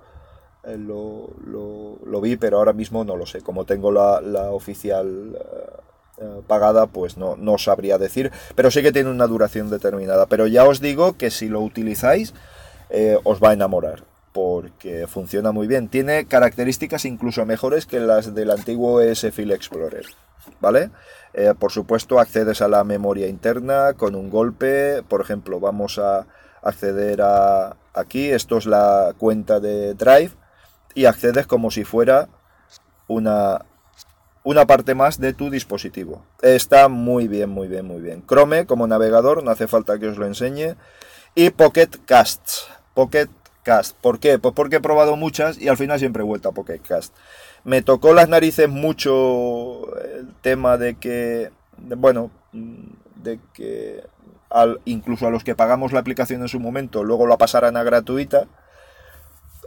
eh, 0.68 0.78
lo, 0.78 2.22
vi, 2.22 2.38
pero 2.38 2.58
ahora 2.58 2.74
mismo 2.74 3.04
no 3.04 3.16
lo 3.16 3.26
sé. 3.26 3.42
Como 3.42 3.66
tengo 3.66 3.92
la, 3.92 4.52
oficial 4.52 5.38
eh, 5.38 6.24
eh, 6.24 6.42
pagada, 6.48 6.88
pues 6.88 7.18
no, 7.18 7.36
no 7.36 7.58
sabría 7.58 7.98
decir. 7.98 8.32
Pero 8.56 8.72
sí 8.72 8.82
que 8.82 8.92
tiene 8.92 9.10
una 9.10 9.28
duración 9.28 9.70
determinada. 9.70 10.26
Pero 10.28 10.48
ya 10.48 10.66
os 10.66 10.82
digo 10.82 11.18
que 11.18 11.30
si 11.30 11.50
lo 11.50 11.62
utilizáis, 11.62 12.34
os 13.24 13.44
va 13.44 13.50
a 13.50 13.54
enamorar. 13.54 14.04
Porque 14.34 15.08
funciona 15.08 15.52
muy 15.52 15.68
bien. 15.68 15.88
Tiene 15.88 16.26
características 16.26 17.06
incluso 17.06 17.46
mejores 17.46 17.86
que 17.86 18.00
las 18.00 18.34
del 18.34 18.52
antiguo 18.52 19.02
S-File 19.02 19.56
Explorer. 19.56 20.06
¿Vale? 20.60 20.92
por 21.60 21.74
supuesto, 21.74 22.18
accedes 22.18 22.62
a 22.62 22.70
la 22.70 22.86
memoria 22.86 23.28
interna 23.28 23.94
con 23.94 24.16
un 24.16 24.30
golpe. 24.30 25.04
Por 25.04 25.20
ejemplo, 25.20 25.60
vamos 25.60 26.00
a 26.00 26.26
acceder 26.62 27.22
a 27.22 27.76
aquí. 27.94 28.30
Esto 28.30 28.58
es 28.58 28.66
la 28.66 29.14
cuenta 29.18 29.60
de 29.60 29.96
Drive 29.96 30.32
y 30.96 31.06
accedes 31.06 31.46
como 31.46 31.70
si 31.70 31.84
fuera 31.84 32.30
una, 33.08 33.66
una 34.44 34.66
parte 34.66 34.96
más 34.96 35.20
de 35.20 35.34
tu 35.34 35.52
dispositivo. 35.52 36.26
Está 36.42 36.88
muy 36.88 37.28
bien, 37.28 37.50
muy 37.50 37.68
bien, 37.68 37.86
muy 37.86 38.02
bien. 38.02 38.26
Chrome 38.26 38.66
como 38.66 38.88
navegador, 38.88 39.44
no 39.44 39.52
hace 39.52 39.68
falta 39.68 40.00
que 40.00 40.08
os 40.08 40.18
lo 40.18 40.26
enseñe. 40.26 40.76
Y 41.36 41.52
Pocket 41.52 41.90
Casts. 42.06 42.68
Pocket 42.96 43.28
Cast. 43.62 43.98
¿Por 43.98 44.20
qué? 44.20 44.40
Pues 44.40 44.54
porque 44.56 44.78
he 44.78 44.82
probado 44.82 45.18
muchas 45.18 45.60
y 45.60 45.68
al 45.68 45.78
final 45.78 46.00
siempre 46.00 46.24
he 46.24 46.26
vuelto 46.26 46.50
a 46.50 46.54
Pocket 46.54 46.80
Cast. 46.80 47.14
Me 47.64 47.82
tocó 47.82 48.14
las 48.14 48.30
narices 48.30 48.70
mucho 48.70 49.96
el 49.98 50.34
tema 50.42 50.78
de 50.78 50.96
que, 50.96 51.52
bueno, 51.78 52.32
de 52.54 53.40
que 53.54 54.04
al, 54.50 54.80
incluso 54.86 55.28
a 55.28 55.32
los 55.32 55.44
que 55.44 55.56
pagamos 55.56 55.92
la 55.92 56.00
aplicación 56.00 56.42
en 56.42 56.48
su 56.48 56.60
momento, 56.60 57.04
luego 57.04 57.28
la 57.28 57.38
pasaran 57.38 57.76
a 57.76 57.84
gratuita 57.84 58.48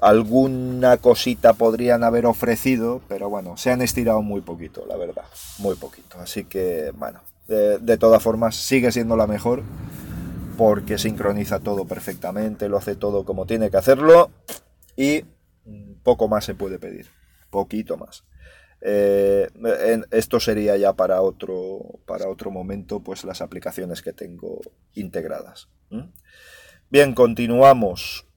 alguna 0.02 0.96
cosita 0.98 1.52
podrían 1.52 2.04
haber 2.04 2.26
ofrecido, 2.26 3.00
pero 3.08 3.28
bueno, 3.28 3.56
se 3.56 3.70
han 3.70 3.82
estirado 3.82 4.22
muy 4.22 4.40
poquito, 4.40 4.84
la 4.87 4.96
verdad, 4.96 5.24
muy 5.58 5.76
poquito. 5.76 6.18
Así 6.20 6.44
que, 6.44 6.92
bueno, 6.96 7.20
de, 7.48 7.96
todas 7.98 8.22
formas, 8.22 8.56
sigue 8.56 8.92
siendo 8.92 9.16
la 9.16 9.26
mejor 9.26 9.62
porque 10.56 10.98
sincroniza 10.98 11.61
todo 11.61 11.87
perfectamente, 11.87 12.68
lo 12.68 12.76
hace 12.76 12.96
todo 12.96 13.24
como 13.24 13.46
tiene 13.46 13.70
que 13.70 13.76
hacerlo 13.76 14.30
y 14.96 15.24
poco 16.02 16.28
más 16.28 16.44
se 16.44 16.54
puede 16.54 16.78
pedir, 16.78 17.06
poquito 17.50 17.96
más. 17.96 18.24
Eh, 18.80 19.48
esto 20.11 20.40
sería 20.40 20.76
ya 20.76 20.92
para 20.92 21.22
otro, 21.22 22.00
para 22.06 22.28
otro 22.28 22.50
momento, 22.50 23.00
pues 23.00 23.24
las 23.24 23.40
aplicaciones 23.40 24.02
que 24.02 24.12
tengo 24.12 24.61
integradas. 24.94 25.68
Bien, 26.90 27.14
continuamos. 27.14 28.27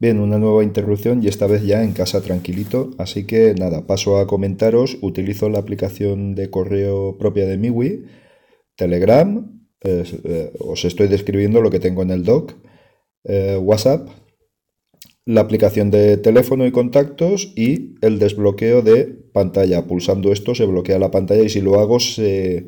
Bien, 0.00 0.18
una 0.18 0.38
nueva 0.38 0.64
interrupción 0.64 1.22
y 1.22 1.28
esta 1.28 1.46
vez 1.46 1.62
ya 1.62 1.84
en 1.84 1.92
casa 1.92 2.22
tranquilito. 2.22 2.92
Así 2.96 3.26
que 3.26 3.54
nada, 3.54 3.86
paso 3.86 4.16
a 4.16 4.26
comentaros. 4.26 4.96
Utilizo 5.02 5.50
la 5.50 5.58
aplicación 5.58 6.34
de 6.34 6.48
correo 6.48 7.18
propia 7.18 7.46
de 7.46 7.58
MiWi, 7.58 8.06
Telegram. 8.76 9.60
Eh, 9.82 10.52
os 10.58 10.86
estoy 10.86 11.08
describiendo 11.08 11.60
lo 11.60 11.70
que 11.70 11.80
tengo 11.80 12.00
en 12.00 12.12
el 12.12 12.24
doc. 12.24 12.54
Eh, 13.24 13.58
WhatsApp, 13.60 14.08
la 15.26 15.42
aplicación 15.42 15.90
de 15.90 16.16
teléfono 16.16 16.64
y 16.64 16.72
contactos 16.72 17.52
y 17.54 17.96
el 18.00 18.18
desbloqueo 18.18 18.80
de 18.80 19.04
pantalla. 19.04 19.86
Pulsando 19.86 20.32
esto 20.32 20.54
se 20.54 20.64
bloquea 20.64 20.98
la 20.98 21.10
pantalla 21.10 21.42
y 21.42 21.50
si 21.50 21.60
lo 21.60 21.78
hago 21.78 22.00
se, 22.00 22.64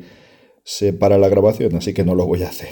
para 0.99 1.17
la 1.17 1.29
grabación, 1.29 1.75
así 1.77 1.95
que 1.95 2.05
no 2.05 2.13
lo 2.13 2.27
voy 2.27 2.43
a 2.43 2.49
hacer. 2.49 2.69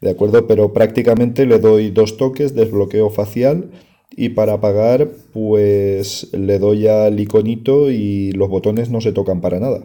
¿De 0.00 0.08
acuerdo? 0.08 0.46
Pero 0.46 0.72
prácticamente 0.72 1.44
le 1.44 1.58
doy 1.58 1.90
dos 1.90 2.16
toques, 2.16 2.54
desbloqueo 2.54 3.10
facial 3.10 3.70
y 4.10 4.30
para 4.30 4.54
apagar 4.54 5.08
pues 5.32 6.28
le 6.32 6.58
doy 6.58 6.86
al 6.86 7.18
iconito 7.20 7.90
y 7.90 8.32
los 8.32 8.48
botones 8.48 8.90
no 8.90 9.00
se 9.00 9.12
tocan 9.12 9.40
para 9.40 9.60
nada. 9.60 9.82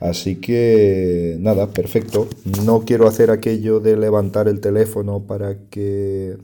Así 0.00 0.36
que 0.36 1.36
nada, 1.38 1.68
perfecto. 1.68 2.28
No 2.64 2.84
quiero 2.84 3.06
hacer 3.06 3.30
aquello 3.30 3.78
de 3.78 3.96
levantar 3.96 4.48
el 4.48 4.60
teléfono 4.60 5.26
para 5.26 5.56
que 5.70 6.36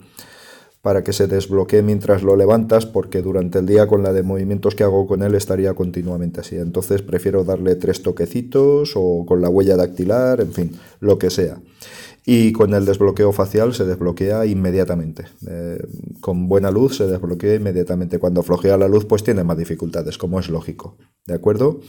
para 0.80 1.02
que 1.02 1.12
se 1.12 1.26
desbloquee 1.26 1.82
mientras 1.82 2.22
lo 2.22 2.36
levantas, 2.36 2.86
porque 2.86 3.20
durante 3.20 3.58
el 3.58 3.66
día 3.66 3.88
con 3.88 4.02
la 4.02 4.12
de 4.12 4.22
movimientos 4.22 4.74
que 4.74 4.84
hago 4.84 5.06
con 5.06 5.22
él 5.22 5.34
estaría 5.34 5.74
continuamente 5.74 6.40
así. 6.40 6.56
Entonces 6.56 7.02
prefiero 7.02 7.44
darle 7.44 7.74
tres 7.74 8.02
toquecitos 8.02 8.92
o 8.94 9.26
con 9.26 9.42
la 9.42 9.48
huella 9.48 9.76
dactilar, 9.76 10.40
en 10.40 10.52
fin, 10.52 10.72
lo 11.00 11.18
que 11.18 11.30
sea. 11.30 11.58
Y 12.30 12.52
con 12.52 12.74
el 12.74 12.84
desbloqueo 12.84 13.32
facial 13.32 13.72
se 13.72 13.86
desbloquea 13.86 14.44
inmediatamente. 14.44 15.24
Eh, 15.48 15.78
con 16.20 16.46
buena 16.46 16.70
luz 16.70 16.98
se 16.98 17.06
desbloquea 17.06 17.54
inmediatamente. 17.54 18.18
Cuando 18.18 18.42
flojea 18.42 18.76
la 18.76 18.86
luz, 18.86 19.06
pues 19.06 19.24
tiene 19.24 19.44
más 19.44 19.56
dificultades, 19.56 20.18
como 20.18 20.38
es 20.38 20.50
lógico. 20.50 20.98
¿De 21.26 21.32
acuerdo? 21.32 21.80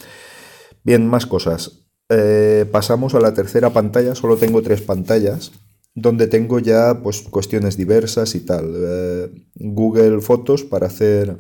Bien, 0.82 1.06
más 1.10 1.26
cosas. 1.26 1.90
Eh, 2.08 2.66
pasamos 2.72 3.16
a 3.16 3.20
la 3.20 3.34
tercera 3.34 3.72
pantalla. 3.72 4.16
Solo 4.16 4.38
tengo 4.38 4.62
tres 4.62 4.82
pantallas 4.82 5.52
donde 5.94 6.28
tengo 6.28 6.60
ya 6.60 7.02
pues 7.04 7.22
cuestiones 7.24 7.76
diversas 7.76 8.34
y 8.34 8.40
tal. 8.40 8.74
Eh, 8.78 9.32
Google 9.56 10.22
Fotos 10.22 10.64
para 10.64 10.88
hacer 10.88 11.38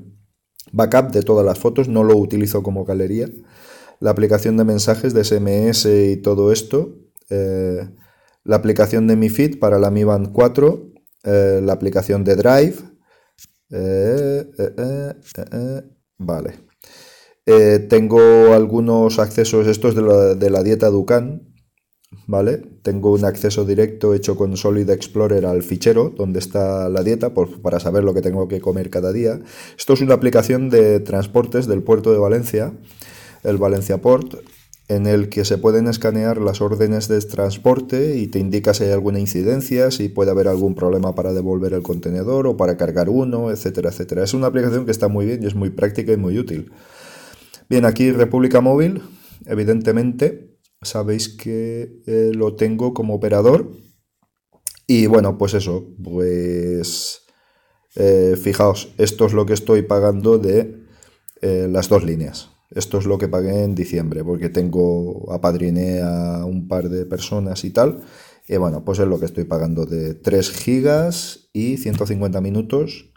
backup 0.74 1.14
de 1.14 1.22
todas 1.22 1.46
las 1.46 1.58
fotos, 1.58 1.88
no 1.88 2.04
lo 2.04 2.18
utilizo 2.18 2.64
como 2.64 2.84
galería. 2.84 3.30
La 4.02 4.12
aplicación 4.12 4.58
de 4.58 4.66
mensajes 4.66 5.14
de 5.14 5.24
SMS 5.24 5.86
y 5.86 6.18
todo 6.18 6.52
esto. 6.52 6.98
La 8.44 8.56
aplicación 8.56 9.08
de 9.08 9.16
Mi 9.16 9.30
Feed 9.30 9.60
para 9.60 9.80
la 9.80 9.92
Mi 9.92 10.04
Band 10.04 10.32
4. 10.32 10.92
Eh, 11.24 11.62
la 11.64 11.74
aplicación 11.74 12.24
de 12.24 12.36
Drive. 12.36 12.76
vale. 16.18 16.54
tengo 17.90 18.54
algunos 18.54 19.20
accesos, 19.20 19.68
estos 19.68 19.96
de 19.96 20.02
la, 20.02 20.36
de 20.36 20.50
la 20.50 20.64
dieta 20.64 20.90
Ducan, 20.90 21.50
¿vale? 22.28 22.58
Tengo 22.84 23.12
un 23.12 23.26
acceso 23.26 23.66
directo 23.66 24.14
hecho 24.14 24.36
con 24.36 24.56
Solid 24.58 24.90
Explorer 24.90 25.46
al 25.46 25.64
fichero 25.64 26.14
donde 26.16 26.40
está 26.40 26.90
la 26.90 27.04
dieta 27.04 27.34
para 27.34 27.80
saber 27.80 28.04
lo 28.04 28.14
que 28.14 28.22
tengo 28.22 28.48
que 28.48 28.62
comer 28.62 28.90
cada 28.90 29.12
día. 29.12 29.40
Esto 29.78 29.94
es 29.94 30.02
una 30.02 30.16
aplicación 30.16 30.70
de 30.70 31.00
transportes 31.00 31.68
del 31.68 31.84
puerto 31.84 32.12
de 32.12 32.20
Valencia, 32.20 32.74
el 33.44 33.58
Valencia 33.58 34.00
Port, 34.00 34.36
en 34.90 35.06
el 35.06 35.30
que 35.30 35.46
se 35.46 35.60
pueden 35.60 35.88
escanear 35.88 36.42
las 36.42 36.62
órdenes 36.62 37.08
de 37.08 37.22
transporte 37.22 38.18
y 38.18 38.28
te 38.28 38.40
indica 38.40 38.74
si 38.74 38.86
hay 38.86 38.92
alguna 38.92 39.20
incidencia, 39.20 39.92
si 39.92 40.10
puede 40.10 40.32
haber 40.32 40.48
algún 40.48 40.74
problema 40.74 41.14
para 41.14 41.32
devolver 41.32 41.74
el 41.74 41.84
contenedor 41.84 42.48
o 42.48 42.58
para 42.58 42.76
cargar 42.76 43.08
uno, 43.08 43.52
etcétera, 43.52 43.92
etcétera. 43.92 44.24
Es 44.24 44.34
una 44.34 44.48
aplicación 44.48 44.86
que 44.86 44.92
está 44.92 45.08
muy 45.08 45.28
bien 45.28 45.44
y 45.44 45.46
es 45.46 45.54
muy 45.54 45.70
práctica 45.70 46.12
y 46.12 46.18
muy 46.18 46.40
útil. 46.40 46.72
Bien, 47.70 47.86
aquí 47.86 48.12
República 48.12 48.62
Móvil, 48.62 49.04
evidentemente, 49.46 50.58
sabéis 50.82 51.30
que 51.30 52.02
eh, 52.08 52.32
lo 52.34 52.56
tengo 52.56 52.96
como 52.96 53.14
operador. 53.14 53.72
Y 54.88 55.06
bueno, 55.06 55.38
pues 55.38 55.54
eso, 55.54 55.86
pues 56.04 57.28
eh, 57.96 58.36
fijaos, 58.42 58.92
esto 58.98 59.28
es 59.28 59.34
lo 59.34 59.46
que 59.46 59.54
estoy 59.54 59.84
pagando 59.84 60.40
de 60.40 60.84
eh, 61.42 61.68
las 61.70 61.90
dos 61.90 62.04
líneas. 62.04 62.49
Esto 62.72 63.00
es 63.00 63.06
lo 63.06 63.18
que 63.18 63.28
pagué 63.28 63.64
en 63.64 63.74
diciembre, 63.74 64.24
porque 64.24 64.50
tengo, 64.50 65.32
apadriné 65.32 66.02
a 66.02 66.46
un 66.46 66.68
par 66.68 66.90
de 66.90 67.06
personas 67.06 67.64
y 67.64 67.72
tal. 67.72 68.02
Y 68.48 68.58
bueno, 68.58 68.84
pues 68.84 69.00
es 69.00 69.08
lo 69.08 69.20
que 69.20 69.26
estoy 69.26 69.46
pagando 69.46 69.86
de 69.86 70.14
3 70.14 70.52
gigas 70.52 71.50
y 71.54 71.78
150 71.78 72.42
minutos 72.42 73.12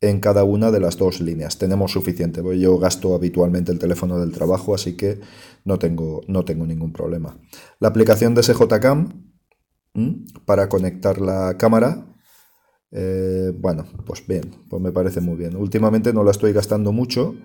en 0.00 0.18
cada 0.18 0.42
una 0.42 0.70
de 0.72 0.80
las 0.80 0.98
dos 0.98 1.20
líneas. 1.20 1.58
Tenemos 1.58 1.92
suficiente, 1.92 2.42
yo 2.58 2.78
gasto 2.78 3.14
habitualmente 3.14 3.70
el 3.70 3.78
teléfono 3.78 4.18
del 4.18 4.32
trabajo, 4.32 4.74
así 4.74 4.96
que 4.96 5.20
no 5.64 5.78
tengo, 5.78 6.22
no 6.26 6.44
tengo 6.44 6.66
ningún 6.66 6.92
problema. 6.92 7.38
La 7.78 7.88
aplicación 7.88 8.34
de 8.34 8.42
SJCam 8.42 9.32
para 10.44 10.68
conectar 10.68 11.20
la 11.20 11.56
cámara, 11.56 12.06
eh, 12.90 13.52
bueno, 13.56 13.86
pues 14.04 14.26
bien, 14.26 14.50
pues 14.68 14.82
me 14.82 14.90
parece 14.90 15.20
muy 15.20 15.36
bien. 15.36 15.56
Últimamente 15.56 16.12
no 16.12 16.24
la 16.24 16.32
estoy 16.32 16.52
gastando 16.52 16.92
mucho, 16.92 17.36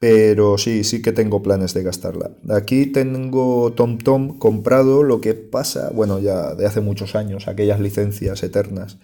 pero 0.00 0.58
sí, 0.58 0.82
sí 0.82 1.00
que 1.00 1.12
tengo 1.12 1.42
planes 1.42 1.74
de 1.74 1.84
gastarla. 1.84 2.32
Aquí 2.48 2.86
tengo 2.86 3.72
TomTom 3.74 4.38
comprado, 4.38 5.04
lo 5.04 5.20
que 5.20 5.34
pasa, 5.34 5.90
bueno, 5.94 6.18
ya 6.18 6.56
de 6.56 6.66
hace 6.66 6.80
muchos 6.80 7.14
años, 7.14 7.46
aquellas 7.46 7.78
licencias 7.78 8.42
eternas 8.42 8.98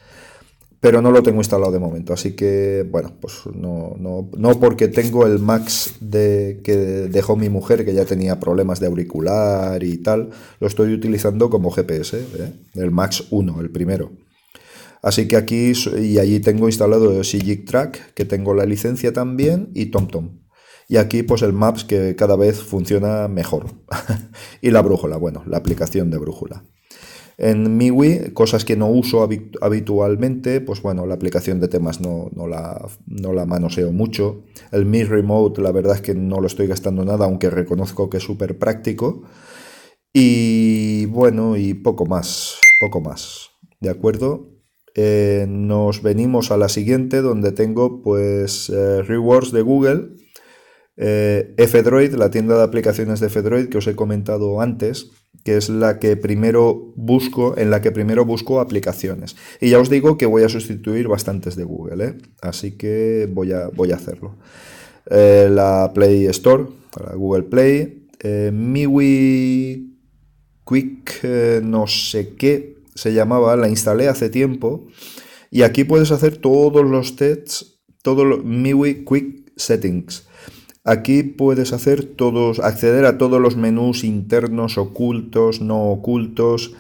pero 0.87 1.03
no 1.03 1.11
lo 1.11 1.23
tengo 1.23 1.39
instalado 1.39 1.73
de 1.73 1.79
momento. 1.79 2.13
Así 2.13 2.37
que, 2.37 2.87
bueno, 2.89 3.13
pues 3.21 3.41
no, 3.55 3.97
no, 3.99 4.29
no 4.37 4.61
porque 4.61 4.87
tengo 4.87 5.27
el 5.27 5.41
Max 5.41 5.95
de, 6.01 6.61
que 6.63 6.77
dejó 6.77 7.35
mi 7.35 7.49
mujer, 7.49 7.85
que 7.85 7.95
ya 7.95 8.05
tenía 8.05 8.39
problemas 8.39 8.79
de 8.79 8.87
auricular 8.87 9.83
y 9.83 9.99
tal, 9.99 10.31
lo 10.61 10.67
estoy 10.67 10.93
utilizando 10.93 11.51
como 11.51 11.73
GPS, 11.73 12.19
¿eh? 12.19 12.53
el 12.75 12.91
Max 12.91 13.25
1, 13.31 13.61
el 13.61 13.71
primero. 13.71 14.13
Así 15.03 15.27
que 15.27 15.37
aquí 15.37 15.73
y 16.01 16.19
allí 16.19 16.41
tengo 16.41 16.69
instalado 16.69 17.23
Sigic 17.25 17.65
Track, 17.65 18.15
que 18.15 18.25
tengo 18.25 18.55
la 18.55 18.65
licencia 18.65 19.13
también, 19.13 19.71
y 19.75 19.87
TomTom. 19.87 20.46
Y 20.89 20.99
aquí 20.99 21.23
pues 21.23 21.43
el 21.43 21.53
Maps 21.53 21.85
que 21.85 22.15
cada 22.17 22.37
vez 22.37 22.63
funciona 22.63 23.29
mejor. 23.29 23.67
y 24.63 24.71
la 24.71 24.83
brújula, 24.83 25.17
bueno, 25.17 25.43
la 25.47 25.57
aplicación 25.57 26.11
de 26.11 26.19
brújula. 26.19 26.65
En 27.39 27.77
MIUI, 27.77 28.33
cosas 28.33 28.65
que 28.65 28.77
no 28.77 28.89
uso 28.89 29.29
habitualmente, 29.61 30.63
pues 30.63 30.81
bueno, 30.81 31.05
la 31.05 31.15
aplicación 31.15 31.61
de 31.61 31.69
temas 31.69 32.01
no, 32.01 32.31
la, 32.49 32.89
no 33.07 33.33
la 33.35 33.45
manoseo 33.45 33.93
mucho. 33.93 34.45
El 34.73 34.87
Mi 34.87 35.05
Remote, 35.05 35.61
la 35.61 35.71
verdad 35.71 35.97
es 35.97 36.01
que 36.01 36.15
no 36.15 36.41
lo 36.41 36.47
estoy 36.47 36.67
gastando 36.67 37.05
nada, 37.05 37.27
aunque 37.27 37.51
reconozco 37.51 38.09
que 38.09 38.17
es 38.17 38.23
súper 38.23 38.59
práctico. 38.59 39.25
Y 40.15 41.05
bueno, 41.07 41.59
y 41.59 41.75
poco 41.75 42.07
más, 42.07 42.57
poco 42.81 43.03
más. 43.03 43.51
¿De 43.81 43.91
acuerdo? 43.91 44.57
Eh, 44.95 45.45
nos 45.47 46.01
venimos 46.01 46.51
a 46.51 46.57
la 46.57 46.71
siguiente, 46.71 47.21
donde 47.21 47.53
tengo 47.53 48.01
pues 48.01 48.71
eh, 48.71 49.03
Rewards 49.03 49.53
de 49.53 49.61
Google, 49.61 50.17
eh, 50.97 51.55
la 52.17 52.31
tienda 52.31 52.57
de 52.57 52.63
aplicaciones 52.63 53.21
de 53.21 53.27
F-Droid 53.27 53.69
que 53.69 53.79
os 53.79 53.87
he 53.87 53.95
comentado 53.95 54.61
antes 54.61 55.11
que 55.47 55.57
es 55.57 55.69
la 55.69 56.01
que 56.01 56.17
primero 56.17 56.93
busco, 56.97 57.57
en 57.57 57.71
la 57.71 57.81
que 57.81 57.93
primero 57.93 58.25
busco 58.25 58.59
aplicaciones. 58.59 59.37
Y 59.61 59.71
ya 59.71 59.79
os 59.79 59.89
digo 59.89 60.19
que 60.19 60.27
voy 60.27 60.43
a 60.43 60.49
sustituir 60.49 61.07
bastantes 61.07 61.55
de 61.55 61.63
Google, 61.63 62.05
¿eh? 62.05 62.15
así 62.43 62.73
que 62.73 63.29
voy 63.33 63.53
a, 63.53 63.69
voy 63.69 63.93
a 63.93 63.95
hacerlo. 63.95 64.35
Eh, 65.09 65.49
la 65.49 65.93
Play 65.95 66.27
Store, 66.27 66.65
Google 67.15 67.45
Play, 67.45 68.09
eh, 68.21 68.51
MiWi 68.53 69.95
Quick, 70.67 71.23
no 71.63 71.87
sé 71.87 72.35
qué 72.35 72.79
se 72.97 73.13
llamaba, 73.13 73.55
la 73.55 73.69
instalé 73.69 74.09
hace 74.09 74.31
tiempo. 74.31 74.89
Y 75.53 75.63
aquí 75.63 75.85
puedes 75.85 76.11
hacer 76.11 76.39
todos 76.39 76.85
los 76.85 77.15
tests, 77.15 77.79
todo 78.03 78.25
lo, 78.25 78.39
MiWi 78.39 79.05
Quick 79.05 79.53
Settings. 79.57 80.26
Aquí 80.89 81.25
puedes 81.25 81.73
hacer 81.73 82.05
todos, 82.05 82.61
acceder 82.61 83.07
a 83.07 83.19
todos 83.19 83.41
los 83.41 83.57
menús 83.57 84.05
internos, 84.05 84.79
ocultos, 84.79 85.61
no 85.61 85.91
ocultos, 85.91 86.75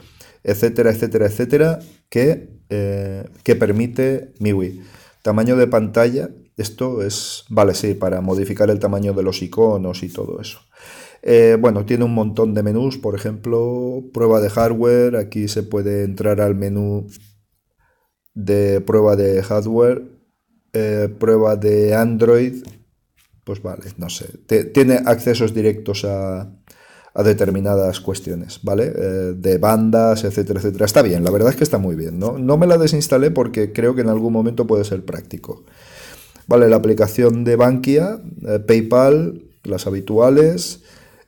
etcétera, 0.45 0.93
etcétera, 0.93 1.27
etcétera, 1.27 1.81
que, 2.09 2.61
eh, 2.71 3.25
que 3.43 3.57
permite 3.57 4.33
MIUI. 4.39 4.81
Tamaño 5.23 5.57
de 5.57 5.67
pantalla, 5.67 6.31
esto 6.57 7.03
es, 7.03 7.47
vale, 7.49 7.75
sí, 7.75 7.95
para 7.95 8.21
modificar 8.21 8.71
el 8.71 8.79
tamaño 8.79 9.13
de 9.13 9.25
los 9.25 9.43
iconos 9.43 10.05
y 10.05 10.09
todo 10.09 10.41
eso. 10.41 10.61
Eh, 11.23 11.57
bueno, 11.61 11.85
tiene 11.85 12.05
un 12.05 12.15
montón 12.15 12.55
de 12.55 12.63
menús, 12.63 12.99
por 12.99 13.17
ejemplo, 13.17 14.05
prueba 14.15 14.41
de 14.41 14.51
hardware, 14.51 15.17
aquí 15.17 15.49
se 15.49 15.65
puede 15.65 16.05
entrar 16.05 16.41
al 16.41 16.55
menú 16.55 17.09
de 18.35 18.81
prueba 18.83 19.17
de 19.17 19.43
hardware, 19.43 20.05
eh, 20.75 21.13
prueba 21.19 21.57
de 21.57 21.97
Android, 21.97 22.63
pues 23.47 23.63
vale, 23.63 23.85
no 23.97 24.11
sé, 24.11 24.27
tiene 24.75 25.01
accesos 25.07 25.55
directos 25.55 26.05
a, 26.05 26.51
a 27.17 27.23
determinadas 27.23 28.01
cuestiones, 28.01 28.59
¿vale? 28.65 28.93
Eh, 28.95 29.35
de 29.37 29.59
bandas, 29.59 30.25
etcétera, 30.25 30.59
etcétera. 30.59 30.85
Está 30.85 31.01
bien, 31.01 31.23
la 31.23 31.31
verdad 31.31 31.51
es 31.51 31.57
que 31.57 31.63
está 31.63 31.79
muy 31.79 31.95
bien. 31.95 32.19
¿no? 32.19 32.39
no 32.39 32.57
me 32.59 32.67
la 32.67 32.77
desinstalé 32.77 33.31
porque 33.31 33.73
creo 33.73 33.95
que 33.95 34.01
en 34.01 34.09
algún 34.09 34.33
momento 34.33 34.67
puede 34.67 34.85
ser 34.85 35.05
práctico. 35.05 35.63
Vale, 36.49 36.69
la 36.69 36.75
aplicación 36.75 37.45
de 37.45 37.55
Bankia, 37.55 38.21
eh, 38.47 38.59
PayPal, 38.59 39.45
las 39.63 39.87
habituales, 39.87 40.83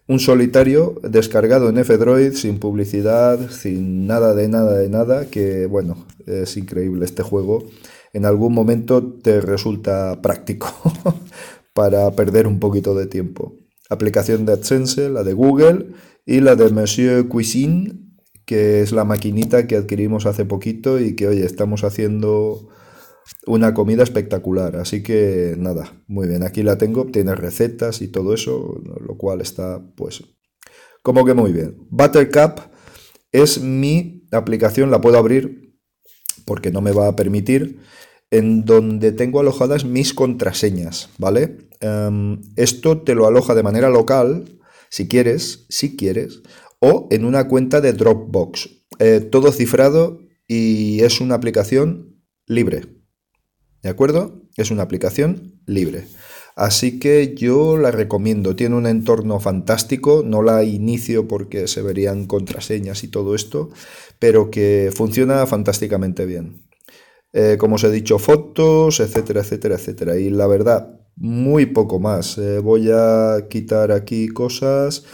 un 0.08 0.18
solitario 0.18 1.00
descargado 1.08 1.68
en 1.68 1.78
F-Droid 1.78 2.32
sin 2.32 2.58
publicidad, 2.58 3.38
sin 3.48 4.08
nada 4.08 4.34
de 4.34 4.48
nada 4.48 4.76
de 4.76 4.88
nada, 4.88 5.26
que 5.26 5.66
bueno, 5.66 6.04
es 6.26 6.56
increíble 6.56 7.04
este 7.04 7.22
juego. 7.22 7.64
En 8.12 8.26
algún 8.26 8.52
momento 8.52 9.02
te 9.02 9.40
resulta 9.40 10.20
práctico 10.20 10.68
para 11.78 12.10
perder 12.10 12.48
un 12.48 12.58
poquito 12.58 12.92
de 12.96 13.06
tiempo 13.06 13.54
aplicación 13.88 14.44
de 14.44 14.54
AdSense, 14.54 15.08
la 15.08 15.22
de 15.22 15.32
Google 15.32 15.92
y 16.26 16.40
la 16.40 16.56
de 16.56 16.70
Monsieur 16.70 17.28
Cuisine, 17.28 18.00
que 18.44 18.82
es 18.82 18.90
la 18.90 19.04
maquinita 19.04 19.68
que 19.68 19.76
adquirimos 19.76 20.26
hace 20.26 20.44
poquito 20.44 20.98
y 20.98 21.14
que, 21.14 21.28
oye, 21.28 21.46
estamos 21.46 21.84
haciendo 21.84 22.68
una 23.46 23.74
comida 23.74 24.02
espectacular. 24.02 24.74
Así 24.74 25.04
que 25.04 25.54
nada, 25.56 26.02
muy 26.08 26.26
bien, 26.26 26.42
aquí 26.42 26.64
la 26.64 26.78
tengo, 26.78 27.06
tiene 27.06 27.36
recetas 27.36 28.02
y 28.02 28.08
todo 28.08 28.34
eso, 28.34 28.82
lo 29.00 29.16
cual 29.16 29.40
está 29.40 29.80
pues 29.94 30.24
como 31.04 31.24
que 31.24 31.34
muy 31.34 31.52
bien. 31.52 31.76
Buttercup 31.90 32.60
es 33.30 33.62
mi 33.62 34.26
aplicación, 34.32 34.90
la 34.90 35.00
puedo 35.00 35.16
abrir 35.16 35.78
porque 36.44 36.72
no 36.72 36.80
me 36.80 36.90
va 36.90 37.06
a 37.06 37.14
permitir, 37.14 37.78
en 38.30 38.64
donde 38.64 39.12
tengo 39.12 39.40
alojadas 39.40 39.84
mis 39.84 40.12
contraseñas, 40.12 41.10
¿vale? 41.18 41.67
Em, 41.80 42.40
esto 42.56 43.02
te 43.02 43.14
lo 43.14 43.26
aloja 43.26 43.54
de 43.54 43.62
manera 43.62 43.88
local, 43.90 44.58
si 44.90 45.08
quieres, 45.08 45.66
si 45.68 45.96
quieres, 45.96 46.42
o 46.80 47.08
en 47.10 47.24
una 47.24 47.48
cuenta 47.48 47.80
de 47.80 47.92
Dropbox. 47.92 48.70
Eh, 48.98 49.20
todo 49.20 49.52
cifrado 49.52 50.20
y 50.46 51.00
es 51.02 51.20
una 51.20 51.34
aplicación 51.34 52.16
libre. 52.46 52.86
¿De 53.82 53.88
acuerdo? 53.88 54.42
Es 54.56 54.70
una 54.70 54.82
aplicación 54.82 55.60
libre. 55.66 56.06
Así 56.56 56.98
que 56.98 57.36
yo 57.36 57.76
la 57.76 57.92
recomiendo. 57.92 58.56
Tiene 58.56 58.74
un 58.74 58.86
entorno 58.86 59.38
fantástico. 59.38 60.24
No 60.26 60.42
la 60.42 60.64
inicio 60.64 61.28
porque 61.28 61.68
se 61.68 61.82
verían 61.82 62.26
contraseñas 62.26 63.04
y 63.04 63.08
todo 63.08 63.36
esto, 63.36 63.70
pero 64.18 64.50
que 64.50 64.90
funciona 64.92 65.46
fantásticamente 65.46 66.26
bien. 66.26 66.64
Eh, 67.32 67.56
como 67.58 67.76
os 67.76 67.84
he 67.84 67.90
dicho, 67.90 68.18
fotos, 68.18 68.98
etcétera, 68.98 69.42
etcétera, 69.42 69.76
etcétera. 69.76 70.18
Y 70.18 70.30
la 70.30 70.48
verdad, 70.48 70.98
muy 71.20 71.66
poco 71.66 71.98
más. 71.98 72.38
Eh, 72.38 72.60
voy 72.60 72.90
a 72.92 73.46
quitar 73.48 73.92
aquí 73.92 74.28
cosas. 74.28 75.04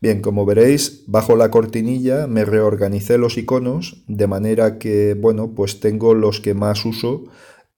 Bien, 0.00 0.20
como 0.22 0.46
veréis, 0.46 1.04
bajo 1.08 1.34
la 1.34 1.50
cortinilla 1.50 2.28
me 2.28 2.44
reorganicé 2.44 3.18
los 3.18 3.36
iconos 3.36 4.04
de 4.06 4.28
manera 4.28 4.78
que, 4.78 5.14
bueno, 5.14 5.54
pues 5.56 5.80
tengo 5.80 6.14
los 6.14 6.40
que 6.40 6.54
más 6.54 6.84
uso 6.84 7.24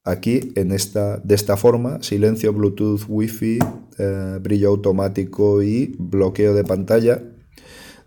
aquí 0.04 0.52
en 0.56 0.72
esta, 0.72 1.18
de 1.18 1.34
esta 1.34 1.56
forma, 1.56 2.02
silencio, 2.02 2.52
Bluetooth, 2.52 3.02
Wi-Fi, 3.08 3.58
eh, 3.98 4.38
brillo 4.42 4.68
automático 4.68 5.62
y 5.62 5.94
bloqueo 5.98 6.52
de 6.52 6.64
pantalla, 6.64 7.22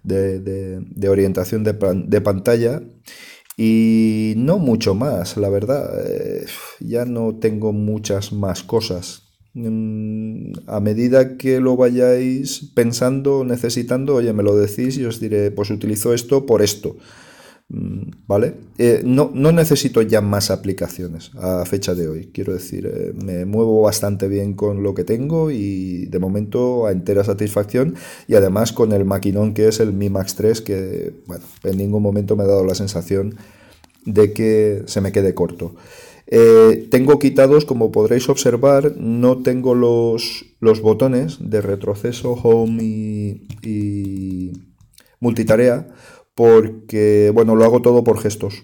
de, 0.04 1.10
orientación 1.10 1.64
de, 1.64 1.74
de, 1.74 2.22
pantalla. 2.22 2.84
Y 3.58 4.34
no 4.38 4.58
mucho 4.60 4.94
más, 4.96 5.38
la 5.38 5.50
verdad. 5.50 5.92
Eh, 6.08 6.46
ya 6.80 7.06
no 7.06 7.36
tengo 7.40 7.72
muchas 7.74 8.34
más 8.34 8.64
cosas. 8.64 9.33
Mm, 9.56 10.54
a 10.66 10.80
medida 10.80 11.38
que 11.38 11.60
lo 11.60 11.78
vayáis 11.78 12.72
pensando, 12.74 13.44
necesitando, 13.46 14.16
oye, 14.16 14.34
me 14.34 14.42
lo 14.44 14.56
decís 14.56 14.98
y 14.98 15.06
os 15.06 15.20
diré, 15.20 15.52
pues 15.52 15.70
utilizo 15.70 16.13
esto 16.13 16.46
por 16.46 16.62
esto. 16.63 16.98
Mm, 17.70 18.12
¿Vale? 18.28 18.56
Eh, 18.78 19.02
no, 19.06 19.32
no, 19.34 19.52
necesito 19.52 20.02
ya 20.02 20.22
más 20.22 20.52
aplicaciones 20.52 21.32
a 21.36 21.66
fecha 21.66 21.96
de 21.96 22.08
hoy. 22.08 22.30
Quiero 22.34 22.54
decir, 22.54 22.86
eh, 22.88 23.13
me 23.24 23.46
muevo 23.46 23.82
bastante 23.82 24.28
bien 24.28 24.54
con 24.54 24.84
lo 24.84 24.94
que 24.94 25.04
tengo 25.04 25.52
y 25.52 26.06
de 26.08 26.20
momento 26.20 26.88
a 26.88 26.92
entera 26.92 27.24
satisfacción. 27.24 27.96
Y 28.28 28.36
además 28.36 28.74
con 28.74 28.92
el 28.92 29.06
maquinón 29.06 29.54
que 29.54 29.68
es 29.68 29.80
el 29.80 29.94
Mi 29.94 30.10
Max 30.10 30.36
3, 30.36 30.62
que 30.62 31.13
bueno, 31.28 31.46
en 31.63 31.78
ningún 31.78 32.04
momento 32.04 32.36
me 32.36 32.44
ha 32.44 32.48
dado 32.48 32.66
la 32.66 32.76
sensación 32.76 33.36
de 34.06 34.34
que 34.34 34.84
se 34.88 35.02
me 35.02 35.12
quede 35.12 35.34
corto. 35.34 35.76
Eh, 36.36 36.88
tengo 36.89 37.19
quitados, 37.19 37.63
como 37.63 37.91
podréis 37.91 38.28
observar, 38.28 38.98
no 38.98 39.43
tengo 39.43 39.76
los, 39.76 40.43
los 40.60 40.82
botones 40.82 41.38
de 41.39 41.62
retroceso, 41.62 42.32
home 42.32 42.82
y, 43.62 44.52
multitarea, 45.19 45.89
porque, 46.34 47.30
bueno, 47.32 47.56
lo 47.56 47.63
hago 47.65 47.84
todo 47.84 48.04
por 48.04 48.17
gestos. 48.17 48.63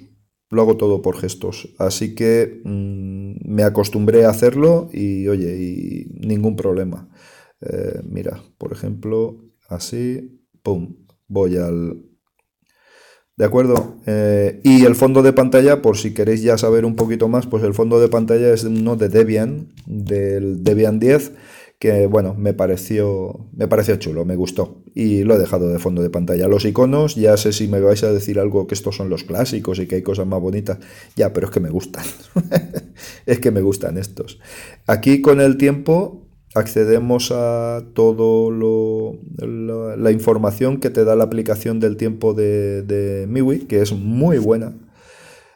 Lo 0.50 0.64
hago 0.64 0.78
todo 0.78 1.04
por 1.04 1.18
gestos. 1.18 1.70
Así 1.78 2.16
que 2.16 2.60
mm, 2.66 3.54
me 3.54 3.62
acostumbré 3.62 4.26
a 4.26 4.32
hacerlo 4.32 4.90
y, 4.92 5.28
oye, 5.28 5.56
y 5.62 6.28
ningún 6.28 6.56
problema. 6.56 7.08
Eh, 7.62 8.02
mira, 8.04 8.42
por 8.58 8.74
ejemplo, 8.74 9.46
así, 9.68 10.42
pum, 10.64 10.96
voy 11.28 11.58
al, 11.58 12.09
¿De 13.40 13.46
acuerdo? 13.46 13.96
Eh, 14.06 14.60
y 14.66 14.84
el 14.84 14.96
fondo 14.96 15.24
de 15.24 15.32
pantalla, 15.32 15.82
por 15.82 15.96
si 15.96 16.14
queréis 16.14 16.42
ya 16.42 16.58
saber 16.58 16.84
un 16.84 16.98
poquito 16.98 17.30
más, 17.30 17.48
pues 17.48 17.64
el 17.64 17.74
fondo 17.74 17.98
de 18.02 18.10
pantalla 18.10 18.54
es 18.54 18.66
uno 18.66 18.98
de 18.98 19.08
Debian, 19.08 19.70
del 19.86 20.62
Debian 20.62 21.00
10, 21.00 21.32
que 21.80 22.06
bueno, 22.08 22.36
me 22.38 22.54
pareció, 22.54 23.48
me 23.56 23.70
pareció 23.70 23.96
chulo, 23.96 24.26
me 24.26 24.36
gustó 24.36 24.84
y 24.94 25.24
lo 25.24 25.36
he 25.36 25.40
dejado 25.40 25.70
de 25.70 25.80
fondo 25.80 26.02
de 26.02 26.10
pantalla. 26.10 26.50
Los 26.50 26.66
iconos, 26.66 27.16
ya 27.16 27.38
sé 27.38 27.54
si 27.54 27.70
me 27.70 27.80
vais 27.80 28.04
a 28.04 28.12
decir 28.12 28.40
algo 28.40 28.68
que 28.68 28.76
estos 28.76 28.98
son 28.98 29.10
los 29.10 29.24
clásicos 29.24 29.80
y 29.80 29.88
que 29.88 29.96
hay 29.96 30.02
cosas 30.02 30.28
más 30.28 30.42
bonitas, 30.42 30.80
ya, 31.16 31.32
pero 31.32 31.48
es 31.48 31.54
que 31.54 31.62
me 31.62 31.70
gustan, 31.70 32.04
es 33.26 33.40
que 33.40 33.52
me 33.52 33.62
gustan 33.62 33.98
estos. 33.98 34.42
Aquí 34.86 35.22
con 35.22 35.40
el 35.40 35.56
tiempo 35.56 36.26
accedemos 36.56 37.32
a 37.32 37.84
todo 37.94 38.52
lo, 38.52 39.20
la, 39.98 40.12
información 40.12 40.80
que 40.80 40.90
te 40.90 41.04
da 41.04 41.16
la 41.16 41.26
aplicación 41.26 41.80
del 41.80 41.98
tiempo 41.98 42.34
de, 42.34 42.82
de 42.82 43.28
MIUI, 43.28 43.60
que 43.68 43.82
es 43.82 43.94
muy 43.94 44.38
buena. 44.38 44.74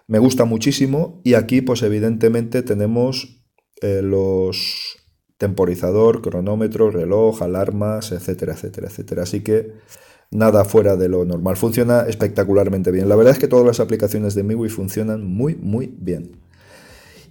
Me 0.07 0.19
gusta 0.19 0.45
muchísimo. 0.45 1.21
Y 1.23 1.33
aquí, 1.33 1.61
pues 1.61 1.81
evidentemente, 1.81 2.61
tenemos 2.61 3.43
eh, 3.81 4.01
los 4.03 4.97
temporizador, 5.37 6.21
cronómetro, 6.21 6.89
reloj, 6.89 7.41
alarmas, 7.41 8.11
etcétera, 8.11 8.53
etcétera, 8.53 8.87
etcétera. 8.87 9.23
Así 9.23 9.41
que 9.41 9.73
nada 10.31 10.63
fuera 10.63 10.95
de 10.95 11.09
lo 11.09 11.25
normal. 11.25 11.57
Funciona 11.57 12.01
espectacularmente 12.07 12.91
bien. 12.91 13.09
La 13.09 13.15
verdad 13.15 13.33
es 13.33 13.39
que 13.39 13.47
todas 13.47 13.65
las 13.65 13.79
aplicaciones 13.79 14.35
de 14.35 14.43
MIUI 14.43 14.69
funcionan 14.69 15.25
muy, 15.25 15.55
muy 15.55 15.93
bien. 15.99 16.39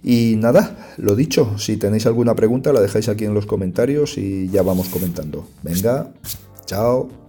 Y 0.03 0.35
nada, 0.37 0.93
lo 0.97 1.15
dicho, 1.15 1.57
si 1.57 1.77
tenéis 1.77 2.05
alguna 2.05 2.35
pregunta 2.35 2.73
la 2.73 2.81
dejáis 2.81 3.07
aquí 3.07 3.23
en 3.23 3.33
los 3.33 3.45
comentarios 3.45 4.17
y 4.17 4.49
ya 4.49 4.61
vamos 4.61 4.89
comentando. 4.89 5.47
Venga, 5.63 6.11
chao. 6.65 7.22